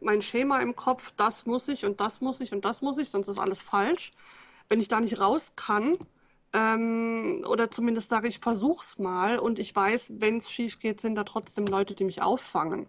mein 0.00 0.22
Schema 0.22 0.60
im 0.60 0.76
Kopf, 0.76 1.12
das 1.16 1.46
muss 1.46 1.68
ich 1.68 1.84
und 1.84 2.00
das 2.00 2.20
muss 2.20 2.40
ich 2.40 2.52
und 2.52 2.64
das 2.64 2.82
muss 2.82 2.98
ich, 2.98 3.10
sonst 3.10 3.28
ist 3.28 3.38
alles 3.38 3.60
falsch. 3.60 4.12
Wenn 4.68 4.80
ich 4.80 4.88
da 4.88 5.00
nicht 5.00 5.20
raus 5.20 5.52
kann, 5.56 5.98
ähm, 6.52 7.44
oder 7.48 7.70
zumindest 7.70 8.08
sage 8.08 8.28
ich, 8.28 8.38
versuch's 8.38 8.98
mal 8.98 9.38
und 9.38 9.58
ich 9.58 9.74
weiß, 9.74 10.14
wenn 10.18 10.38
es 10.38 10.50
schief 10.50 10.78
geht, 10.78 11.00
sind 11.00 11.16
da 11.16 11.24
trotzdem 11.24 11.66
Leute, 11.66 11.94
die 11.94 12.04
mich 12.04 12.22
auffangen. 12.22 12.88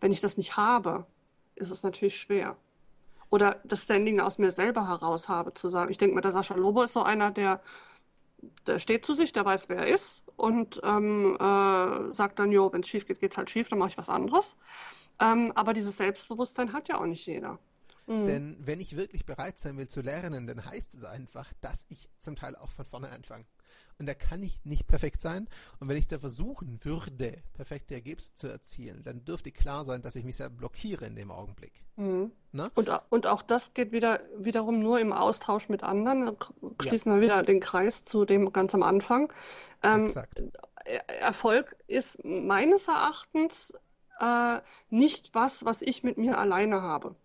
Wenn 0.00 0.12
ich 0.12 0.20
das 0.20 0.36
nicht 0.36 0.56
habe, 0.56 1.06
ist 1.54 1.70
es 1.70 1.82
natürlich 1.82 2.18
schwer. 2.18 2.56
Oder 3.30 3.60
das 3.64 3.84
Standing 3.84 4.20
aus 4.20 4.38
mir 4.38 4.50
selber 4.50 4.88
heraus 4.88 5.28
habe, 5.28 5.54
zu 5.54 5.68
sagen, 5.68 5.90
ich 5.90 5.98
denke 5.98 6.14
mal, 6.14 6.20
der 6.20 6.32
Sascha 6.32 6.56
Lobo 6.56 6.82
ist 6.82 6.94
so 6.94 7.02
einer, 7.02 7.30
der, 7.30 7.62
der 8.66 8.80
steht 8.80 9.04
zu 9.06 9.14
sich, 9.14 9.32
der 9.32 9.44
weiß, 9.44 9.68
wer 9.68 9.78
er 9.78 9.88
ist 9.88 10.22
und 10.40 10.80
ähm, 10.84 11.36
äh, 11.38 12.14
sagt 12.14 12.38
dann, 12.38 12.50
jo, 12.50 12.72
wenn 12.72 12.80
es 12.80 12.88
schief 12.88 13.06
geht, 13.06 13.20
geht 13.20 13.32
es 13.32 13.36
halt 13.36 13.50
schief, 13.50 13.68
dann 13.68 13.78
mache 13.78 13.90
ich 13.90 13.98
was 13.98 14.08
anderes. 14.08 14.56
Ähm, 15.20 15.52
aber 15.54 15.74
dieses 15.74 15.98
Selbstbewusstsein 15.98 16.72
hat 16.72 16.88
ja 16.88 16.98
auch 16.98 17.04
nicht 17.04 17.26
jeder. 17.26 17.58
Mhm. 18.06 18.26
Denn 18.26 18.56
wenn 18.58 18.80
ich 18.80 18.96
wirklich 18.96 19.26
bereit 19.26 19.58
sein 19.58 19.76
will 19.76 19.88
zu 19.88 20.00
lernen, 20.00 20.46
dann 20.46 20.64
heißt 20.64 20.94
es 20.94 21.04
einfach, 21.04 21.52
dass 21.60 21.84
ich 21.90 22.08
zum 22.18 22.36
Teil 22.36 22.56
auch 22.56 22.70
von 22.70 22.86
vorne 22.86 23.10
anfange. 23.10 23.44
Und 23.98 24.06
da 24.06 24.14
kann 24.14 24.42
ich 24.42 24.64
nicht 24.64 24.86
perfekt 24.86 25.20
sein. 25.20 25.46
Und 25.78 25.88
wenn 25.88 25.96
ich 25.96 26.08
da 26.08 26.18
versuchen 26.18 26.78
würde, 26.82 27.42
perfekte 27.52 27.94
Ergebnisse 27.94 28.34
zu 28.34 28.48
erzielen, 28.48 29.02
dann 29.02 29.24
dürfte 29.24 29.52
klar 29.52 29.84
sein, 29.84 30.00
dass 30.00 30.16
ich 30.16 30.24
mich 30.24 30.36
sehr 30.36 30.48
blockiere 30.48 31.04
in 31.04 31.16
dem 31.16 31.30
Augenblick. 31.30 31.72
Mhm. 31.96 32.32
Und, 32.74 32.90
und 33.10 33.26
auch 33.26 33.42
das 33.42 33.74
geht 33.74 33.92
wieder 33.92 34.20
wiederum 34.38 34.80
nur 34.80 35.00
im 35.00 35.12
Austausch 35.12 35.68
mit 35.68 35.82
anderen. 35.82 36.36
Schließen 36.80 37.12
ja. 37.12 37.18
wir 37.18 37.22
wieder 37.22 37.42
den 37.42 37.60
Kreis 37.60 38.04
zu 38.04 38.24
dem 38.24 38.52
ganz 38.52 38.74
am 38.74 38.82
Anfang. 38.82 39.32
Ähm, 39.82 40.06
Exakt. 40.06 40.42
Erfolg 41.20 41.76
ist 41.86 42.24
meines 42.24 42.88
Erachtens 42.88 43.74
äh, 44.18 44.60
nicht 44.88 45.34
was, 45.34 45.64
was 45.64 45.82
ich 45.82 46.02
mit 46.02 46.18
mir 46.18 46.38
alleine 46.38 46.82
habe. 46.82 47.16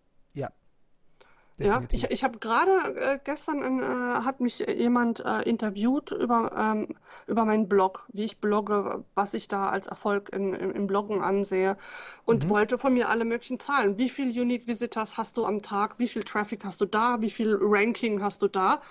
Definitiv. 1.58 2.02
Ja, 2.02 2.08
ich, 2.08 2.12
ich 2.12 2.24
habe 2.24 2.38
gerade 2.38 2.96
äh, 3.00 3.18
gestern 3.24 3.80
äh, 3.80 3.84
hat 4.24 4.40
mich 4.40 4.58
jemand 4.58 5.20
äh, 5.20 5.40
interviewt 5.42 6.10
über 6.10 6.52
ähm, 6.54 6.94
über 7.26 7.46
meinen 7.46 7.66
Blog, 7.66 8.04
wie 8.12 8.24
ich 8.24 8.40
blogge, 8.40 9.04
was 9.14 9.32
ich 9.32 9.48
da 9.48 9.70
als 9.70 9.86
Erfolg 9.86 10.28
in, 10.34 10.52
im, 10.52 10.70
im 10.72 10.86
Bloggen 10.86 11.22
ansehe 11.22 11.78
und 12.26 12.44
mhm. 12.44 12.50
wollte 12.50 12.76
von 12.76 12.92
mir 12.92 13.08
alle 13.08 13.24
möglichen 13.24 13.58
Zahlen. 13.58 13.96
Wie 13.96 14.10
viel 14.10 14.38
Unique 14.38 14.66
Visitors 14.66 15.16
hast 15.16 15.38
du 15.38 15.46
am 15.46 15.62
Tag? 15.62 15.98
Wie 15.98 16.08
viel 16.08 16.24
Traffic 16.24 16.62
hast 16.62 16.82
du 16.82 16.84
da? 16.84 17.22
Wie 17.22 17.30
viel 17.30 17.56
Ranking 17.58 18.22
hast 18.22 18.42
du 18.42 18.48
da? 18.48 18.82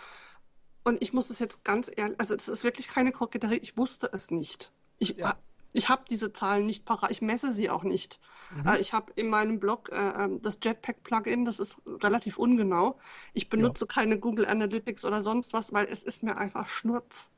Und 0.83 1.01
ich 1.03 1.13
muss 1.13 1.29
es 1.29 1.37
jetzt 1.37 1.63
ganz 1.63 1.91
ehrlich, 1.95 2.19
also 2.19 2.33
es 2.33 2.47
ist 2.47 2.63
wirklich 2.63 2.87
keine 2.87 3.11
Koketterie. 3.11 3.57
Ich 3.57 3.77
wusste 3.77 4.09
es 4.11 4.31
nicht. 4.31 4.71
Ich 4.97 5.17
ja. 5.17 5.35
Ich 5.75 5.89
habe 5.89 6.05
diese 6.09 6.31
Zahlen 6.31 6.65
nicht 6.65 6.85
parat, 6.85 7.11
ich 7.11 7.21
messe 7.21 7.51
sie 7.51 7.69
auch 7.69 7.83
nicht. 7.83 8.19
Mhm. 8.55 8.67
Äh, 8.67 8.79
ich 8.79 8.93
habe 8.93 9.11
in 9.15 9.29
meinem 9.29 9.59
Blog 9.59 9.89
äh, 9.91 10.23
ähm, 10.23 10.41
das 10.41 10.59
Jetpack-Plugin, 10.63 11.43
das 11.43 11.59
ist 11.59 11.81
relativ 11.85 12.37
ungenau. 12.37 12.97
Ich 13.33 13.49
benutze 13.49 13.85
ja. 13.85 13.93
keine 13.93 14.17
Google 14.17 14.45
Analytics 14.45 15.03
oder 15.03 15.21
sonst 15.21 15.53
was, 15.53 15.73
weil 15.73 15.87
es 15.87 16.03
ist 16.03 16.23
mir 16.23 16.37
einfach 16.37 16.67
Schnurz. 16.67 17.29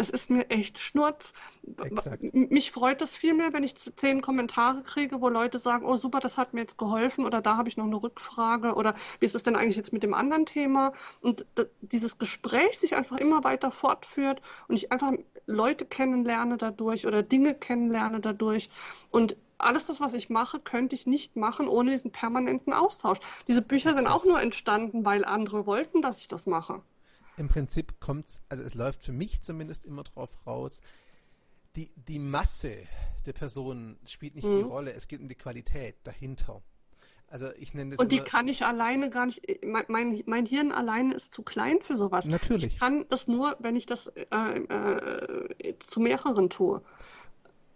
Es 0.00 0.08
ist 0.08 0.30
mir 0.30 0.48
echt 0.48 0.78
Schnurz. 0.78 1.34
Exakt. 1.82 2.22
Mich 2.32 2.72
freut 2.72 3.02
es 3.02 3.14
viel 3.14 3.34
mehr, 3.34 3.52
wenn 3.52 3.62
ich 3.62 3.76
zehn 3.76 4.22
Kommentare 4.22 4.82
kriege, 4.82 5.20
wo 5.20 5.28
Leute 5.28 5.58
sagen, 5.58 5.84
oh 5.84 5.96
super, 5.96 6.20
das 6.20 6.38
hat 6.38 6.54
mir 6.54 6.62
jetzt 6.62 6.78
geholfen 6.78 7.26
oder 7.26 7.42
da 7.42 7.58
habe 7.58 7.68
ich 7.68 7.76
noch 7.76 7.84
eine 7.84 8.02
Rückfrage 8.02 8.74
oder 8.74 8.94
wie 9.18 9.26
ist 9.26 9.34
es 9.34 9.42
denn 9.42 9.56
eigentlich 9.56 9.76
jetzt 9.76 9.92
mit 9.92 10.02
dem 10.02 10.14
anderen 10.14 10.46
Thema? 10.46 10.94
Und 11.20 11.44
dieses 11.82 12.16
Gespräch 12.16 12.78
sich 12.78 12.96
einfach 12.96 13.18
immer 13.18 13.44
weiter 13.44 13.70
fortführt 13.70 14.40
und 14.68 14.76
ich 14.76 14.90
einfach 14.90 15.12
Leute 15.46 15.84
kennenlerne 15.84 16.56
dadurch 16.56 17.06
oder 17.06 17.22
Dinge 17.22 17.54
kennenlerne 17.54 18.20
dadurch 18.20 18.70
und 19.10 19.36
alles 19.58 19.84
das, 19.84 20.00
was 20.00 20.14
ich 20.14 20.30
mache, 20.30 20.58
könnte 20.60 20.94
ich 20.94 21.06
nicht 21.06 21.36
machen 21.36 21.68
ohne 21.68 21.90
diesen 21.90 22.10
permanenten 22.10 22.72
Austausch. 22.72 23.18
Diese 23.46 23.60
Bücher 23.60 23.92
sind 23.92 24.06
auch 24.06 24.24
nur 24.24 24.40
entstanden, 24.40 25.04
weil 25.04 25.26
andere 25.26 25.66
wollten, 25.66 26.00
dass 26.00 26.18
ich 26.18 26.28
das 26.28 26.46
mache. 26.46 26.80
Im 27.36 27.48
Prinzip 27.48 28.00
kommt 28.00 28.28
es, 28.28 28.42
also 28.48 28.62
es 28.64 28.74
läuft 28.74 29.02
für 29.02 29.12
mich 29.12 29.42
zumindest 29.42 29.84
immer 29.84 30.02
drauf 30.02 30.30
raus, 30.46 30.80
die, 31.76 31.90
die 31.96 32.18
Masse 32.18 32.76
der 33.26 33.32
Personen 33.32 33.98
spielt 34.04 34.34
nicht 34.34 34.46
mhm. 34.46 34.58
die 34.58 34.62
Rolle, 34.62 34.92
es 34.92 35.08
geht 35.08 35.20
um 35.20 35.28
die 35.28 35.34
Qualität 35.34 35.96
dahinter. 36.04 36.62
Also 37.28 37.46
ich 37.58 37.74
nenne 37.74 37.90
das 37.90 38.00
Und 38.00 38.10
die 38.10 38.18
kann 38.18 38.48
ich 38.48 38.64
alleine 38.64 39.08
gar 39.08 39.26
nicht, 39.26 39.64
mein, 39.64 39.84
mein, 39.86 40.22
mein 40.26 40.46
Hirn 40.46 40.72
alleine 40.72 41.14
ist 41.14 41.32
zu 41.32 41.42
klein 41.42 41.78
für 41.80 41.96
sowas. 41.96 42.24
Natürlich. 42.24 42.66
Ich 42.66 42.78
kann 42.80 43.06
das 43.08 43.28
nur, 43.28 43.56
wenn 43.60 43.76
ich 43.76 43.86
das 43.86 44.08
äh, 44.08 44.24
äh, 44.30 45.78
zu 45.78 46.00
mehreren 46.00 46.50
tue. 46.50 46.82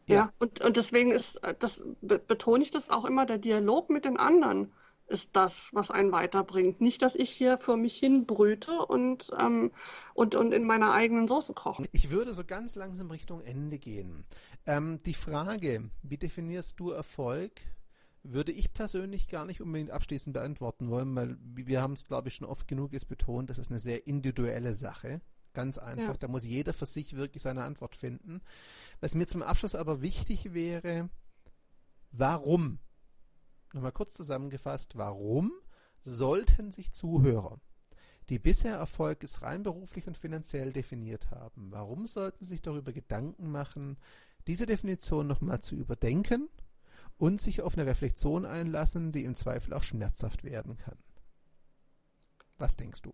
Ja, 0.07 0.15
ja, 0.15 0.33
und, 0.41 0.61
und 0.61 0.77
deswegen 0.77 1.13
ist, 1.13 1.37
äh, 1.45 1.55
das 1.57 1.85
betone 2.01 2.65
ich 2.65 2.73
das 2.73 2.91
auch 2.91 3.05
immer, 3.05 3.27
der 3.27 3.39
Dialog 3.39 3.91
mit 3.91 4.05
den 4.05 4.17
anderen 4.17 4.73
ist 5.07 5.31
das, 5.35 5.71
was 5.73 5.91
einen 5.91 6.13
weiterbringt. 6.13 6.81
Nicht, 6.81 7.03
dass 7.03 7.15
ich 7.15 7.31
hier 7.31 7.59
vor 7.59 7.77
mich 7.77 7.97
hin 7.97 8.27
brüte 8.27 8.87
und, 8.87 9.31
ähm, 9.39 9.71
und, 10.15 10.35
und 10.35 10.53
in 10.53 10.65
meiner 10.65 10.93
eigenen 10.93 11.29
Soße 11.29 11.53
koche. 11.53 11.85
Ich 11.93 12.11
würde 12.11 12.33
so 12.33 12.45
ganz 12.45 12.75
langsam 12.75 13.11
Richtung 13.11 13.43
Ende 13.43 13.79
gehen. 13.79 14.25
Ähm, 14.67 15.03
die 15.05 15.15
Frage, 15.15 15.91
wie 16.03 16.17
definierst 16.17 16.81
du 16.81 16.91
Erfolg, 16.91 17.53
würde 18.23 18.53
ich 18.53 18.73
persönlich 18.73 19.29
gar 19.29 19.45
nicht 19.45 19.61
unbedingt 19.61 19.91
abschließend 19.91 20.33
beantworten 20.33 20.89
wollen, 20.89 21.15
weil 21.15 21.37
wir 21.41 21.83
haben 21.83 21.93
es, 21.93 22.05
glaube 22.05 22.29
ich, 22.29 22.37
schon 22.37 22.49
oft 22.49 22.67
genug 22.67 22.95
ist 22.95 23.05
betont, 23.05 23.51
das 23.51 23.59
ist 23.59 23.71
eine 23.71 23.81
sehr 23.81 24.07
individuelle 24.07 24.75
Sache. 24.75 25.21
Ganz 25.53 25.79
einfach. 25.79 26.15
Ja. 26.15 26.19
Da 26.19 26.29
muss 26.29 26.45
jeder 26.45 26.73
für 26.73 26.87
sich 26.87 27.15
wirklich 27.15 27.43
seine 27.43 27.63
Antwort 27.63 27.95
finden. 27.95 28.41
Was 29.01 29.15
mir 29.15 29.27
zum 29.27 29.43
Abschluss 29.43 29.75
aber 29.75 30.03
wichtig 30.03 30.53
wäre, 30.53 31.11
warum? 32.11 32.79
Nochmal 33.75 33.93
kurz 33.93 34.15
zusammengefasst, 34.15 34.97
warum 34.97 35.53
sollten 36.01 36.71
sich 36.71 36.93
Zuhörer, 36.93 37.61
die 38.31 38.39
bisher 38.39 38.77
Erfolg 38.77 39.25
rein 39.43 39.63
beruflich 39.63 40.07
und 40.07 40.17
finanziell 40.17 40.73
definiert 40.73 41.31
haben, 41.31 41.71
warum 41.71 42.07
sollten 42.07 42.45
sich 42.45 42.63
darüber 42.63 42.93
Gedanken 42.93 43.51
machen, 43.51 43.99
diese 44.47 44.65
Definition 44.65 45.27
nochmal 45.27 45.61
zu 45.61 45.75
überdenken 45.75 46.49
und 47.19 47.41
sich 47.41 47.61
auf 47.61 47.77
eine 47.77 47.87
Reflexion 47.87 48.47
einlassen, 48.47 49.13
die 49.13 49.25
im 49.25 49.35
Zweifel 49.35 49.75
auch 49.75 49.83
schmerzhaft 49.83 50.45
werden 50.45 50.79
kann? 50.79 50.99
Was 52.57 52.77
denkst 52.77 53.03
du? 53.03 53.13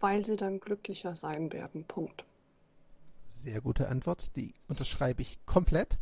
weil 0.00 0.24
sie 0.24 0.36
dann 0.36 0.60
glücklicher 0.60 1.14
sein 1.14 1.52
werden. 1.52 1.84
Punkt. 1.84 2.24
Sehr 3.26 3.60
gute 3.60 3.88
Antwort, 3.88 4.34
die 4.36 4.54
unterschreibe 4.68 5.22
ich 5.22 5.44
komplett. 5.44 5.98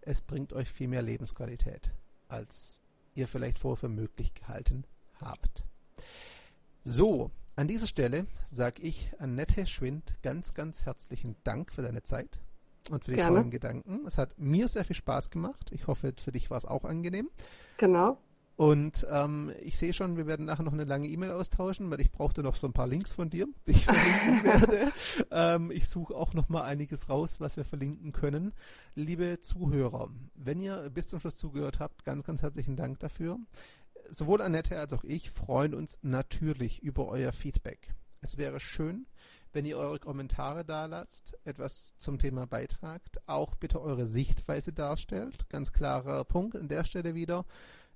Es 0.00 0.20
bringt 0.22 0.52
euch 0.52 0.70
viel 0.70 0.88
mehr 0.88 1.02
Lebensqualität, 1.02 1.90
als 2.28 2.80
ihr 3.14 3.28
vielleicht 3.28 3.58
vorher 3.58 3.76
für 3.76 3.88
möglich 3.88 4.34
gehalten 4.34 4.84
habt. 5.20 5.64
So, 6.84 7.30
an 7.56 7.66
dieser 7.66 7.88
Stelle 7.88 8.26
sage 8.50 8.82
ich 8.82 9.12
Annette 9.18 9.66
Schwind 9.66 10.14
ganz, 10.22 10.54
ganz 10.54 10.84
herzlichen 10.84 11.36
Dank 11.42 11.72
für 11.72 11.82
deine 11.82 12.02
Zeit 12.02 12.38
und 12.90 13.04
für 13.04 13.10
die 13.10 13.16
Gerne. 13.16 13.36
tollen 13.36 13.50
Gedanken. 13.50 14.06
Es 14.06 14.16
hat 14.16 14.38
mir 14.38 14.68
sehr 14.68 14.84
viel 14.84 14.96
Spaß 14.96 15.30
gemacht. 15.30 15.70
Ich 15.72 15.86
hoffe, 15.86 16.14
für 16.16 16.32
dich 16.32 16.50
war 16.50 16.58
es 16.58 16.64
auch 16.64 16.84
angenehm. 16.84 17.30
Genau. 17.76 18.18
Und 18.58 19.06
ähm, 19.08 19.52
ich 19.60 19.78
sehe 19.78 19.92
schon, 19.92 20.16
wir 20.16 20.26
werden 20.26 20.46
nachher 20.46 20.64
noch 20.64 20.72
eine 20.72 20.82
lange 20.82 21.06
E-Mail 21.06 21.30
austauschen, 21.30 21.92
weil 21.92 22.00
ich 22.00 22.10
brauchte 22.10 22.42
noch 22.42 22.56
so 22.56 22.66
ein 22.66 22.72
paar 22.72 22.88
Links 22.88 23.12
von 23.12 23.30
dir, 23.30 23.46
die 23.68 23.70
ich 23.70 23.84
verlinken 23.84 24.42
werde. 24.42 24.92
Ähm, 25.30 25.70
ich 25.70 25.88
suche 25.88 26.12
auch 26.16 26.34
noch 26.34 26.48
mal 26.48 26.64
einiges 26.64 27.08
raus, 27.08 27.38
was 27.38 27.56
wir 27.56 27.64
verlinken 27.64 28.10
können. 28.10 28.52
Liebe 28.96 29.40
Zuhörer, 29.42 30.10
wenn 30.34 30.60
ihr 30.60 30.90
bis 30.90 31.06
zum 31.06 31.20
Schluss 31.20 31.36
zugehört 31.36 31.78
habt, 31.78 32.04
ganz, 32.04 32.24
ganz 32.24 32.42
herzlichen 32.42 32.74
Dank 32.74 32.98
dafür. 32.98 33.38
Sowohl 34.10 34.42
Annette 34.42 34.76
als 34.76 34.92
auch 34.92 35.04
ich 35.04 35.30
freuen 35.30 35.72
uns 35.72 35.96
natürlich 36.02 36.82
über 36.82 37.06
euer 37.06 37.30
Feedback. 37.30 37.94
Es 38.22 38.38
wäre 38.38 38.58
schön, 38.58 39.06
wenn 39.52 39.66
ihr 39.66 39.78
eure 39.78 40.00
Kommentare 40.00 40.64
da 40.64 40.86
lasst, 40.86 41.38
etwas 41.44 41.96
zum 41.98 42.18
Thema 42.18 42.48
beitragt, 42.48 43.18
auch 43.26 43.54
bitte 43.54 43.80
eure 43.80 44.08
Sichtweise 44.08 44.72
darstellt. 44.72 45.48
Ganz 45.48 45.72
klarer 45.72 46.24
Punkt 46.24 46.56
an 46.56 46.66
der 46.66 46.82
Stelle 46.82 47.14
wieder. 47.14 47.44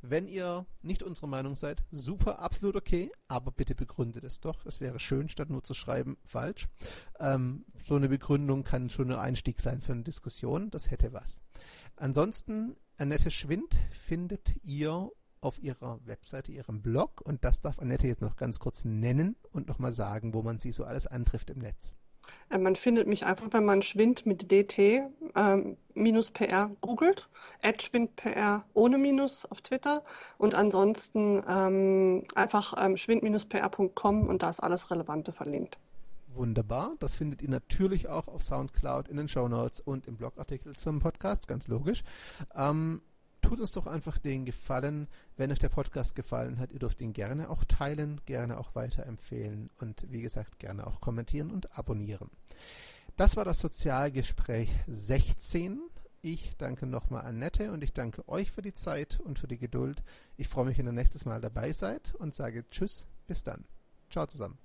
Wenn 0.05 0.27
ihr 0.27 0.67
nicht 0.83 1.05
unserer 1.05 1.29
Meinung 1.29 1.55
seid, 1.55 1.85
super, 1.93 2.41
absolut 2.41 2.75
okay, 2.75 3.13
aber 3.29 3.53
bitte 3.53 3.77
begründet 3.77 4.25
es 4.25 4.41
doch. 4.41 4.67
Es 4.67 4.81
wäre 4.81 4.99
schön, 4.99 5.29
statt 5.29 5.49
nur 5.49 5.63
zu 5.63 5.75
schreiben, 5.75 6.17
falsch. 6.25 6.69
Ähm, 7.21 7.65
so 7.85 7.95
eine 7.95 8.09
Begründung 8.09 8.65
kann 8.65 8.91
schon 8.91 9.13
ein 9.13 9.19
Einstieg 9.19 9.61
sein 9.61 9.81
für 9.81 9.93
eine 9.93 10.03
Diskussion. 10.03 10.71
Das 10.71 10.91
hätte 10.91 11.13
was. 11.13 11.41
Ansonsten, 11.95 12.75
Annette 12.99 13.31
Schwind 13.31 13.79
findet 13.93 14.57
ihr 14.65 15.11
auf 15.41 15.63
ihrer 15.63 16.05
Webseite, 16.05 16.51
ihrem 16.51 16.83
Blog 16.83 17.21
und 17.21 17.45
das 17.45 17.61
darf 17.61 17.79
Annette 17.79 18.09
jetzt 18.09 18.23
noch 18.23 18.37
ganz 18.37 18.59
kurz 18.59 18.85
nennen 18.85 19.37
und 19.53 19.69
nochmal 19.69 19.93
sagen, 19.93 20.35
wo 20.35 20.43
man 20.43 20.59
sie 20.59 20.73
so 20.73 20.85
alles 20.85 21.07
antrifft 21.07 21.51
im 21.51 21.59
Netz. 21.59 21.97
Äh, 22.51 22.59
man 22.59 22.77
findet 22.77 23.07
mich 23.07 23.25
einfach, 23.25 23.49
wenn 23.51 23.65
man 23.65 23.83
Schwind 23.83 24.27
mit 24.27 24.51
DT 24.51 25.03
ähm, 25.35 25.77
minus 25.95 26.31
PR 26.31 26.71
googelt, 26.81 27.29
schwindpr 27.79 28.65
ohne 28.75 28.99
Minus 28.99 29.45
auf 29.47 29.61
Twitter 29.63 30.05
und 30.39 30.55
ansonsten 30.55 31.43
ähm, 31.49 32.25
einfach 32.35 32.75
ähm, 32.79 32.97
schwind-pr.com 32.97 34.29
und 34.29 34.43
da 34.43 34.51
ist 34.51 34.61
alles 34.61 34.91
Relevante 34.91 35.33
verlinkt. 35.33 35.79
Wunderbar. 36.35 36.93
Das 36.99 37.15
findet 37.15 37.43
ihr 37.43 37.51
natürlich 37.51 38.09
auch 38.09 38.27
auf 38.27 38.43
Soundcloud, 38.43 39.09
in 39.09 39.19
den 39.19 39.29
Show 39.29 39.49
Notes 39.49 39.81
und 39.81 40.07
im 40.07 40.17
Blogartikel 40.17 40.75
zum 40.77 40.99
Podcast, 40.99 41.47
ganz 41.47 41.69
logisch. 41.69 42.03
Ähm, 42.55 43.03
tut 43.43 43.61
uns 43.61 43.73
doch 43.73 43.87
einfach 43.87 44.17
den 44.17 44.47
Gefallen, 44.47 45.09
wenn 45.37 45.53
euch 45.53 45.59
der 45.59 45.69
Podcast 45.69 46.15
gefallen 46.15 46.59
hat. 46.59 46.73
Ihr 46.73 46.79
dürft 46.79 47.01
ihn 47.03 47.13
gerne 47.13 47.51
auch 47.51 47.65
teilen, 47.65 48.21
gerne 48.25 48.59
auch 48.59 48.75
weiterempfehlen 48.75 49.69
und 49.79 50.07
wie 50.11 50.23
gesagt 50.23 50.59
gerne 50.59 50.87
auch 50.87 51.01
kommentieren 51.01 51.51
und 51.51 51.77
abonnieren. 51.77 52.31
Das 53.17 53.37
war 53.37 53.45
das 53.45 53.61
Sozialgespräch 53.61 54.71
16. 54.87 55.81
Ich 56.23 56.57
danke 56.57 56.87
nochmal 56.87 57.27
Annette 57.27 57.73
und 57.73 57.85
ich 57.85 57.93
danke 57.93 58.27
euch 58.29 58.51
für 58.51 58.63
die 58.63 58.75
Zeit 58.75 59.21
und 59.21 59.39
für 59.39 59.49
die 59.49 59.59
Geduld. 59.59 60.03
Ich 60.37 60.49
freue 60.49 60.67
mich, 60.67 60.79
wenn 60.79 60.87
ihr 60.87 60.93
nächstes 60.93 61.25
Mal 61.25 61.41
dabei 61.41 61.73
seid 61.73 62.15
und 62.15 62.35
sage 62.35 62.65
Tschüss, 62.71 63.07
bis 63.27 63.43
dann. 63.43 63.65
Ciao 64.09 64.27
zusammen. 64.27 64.57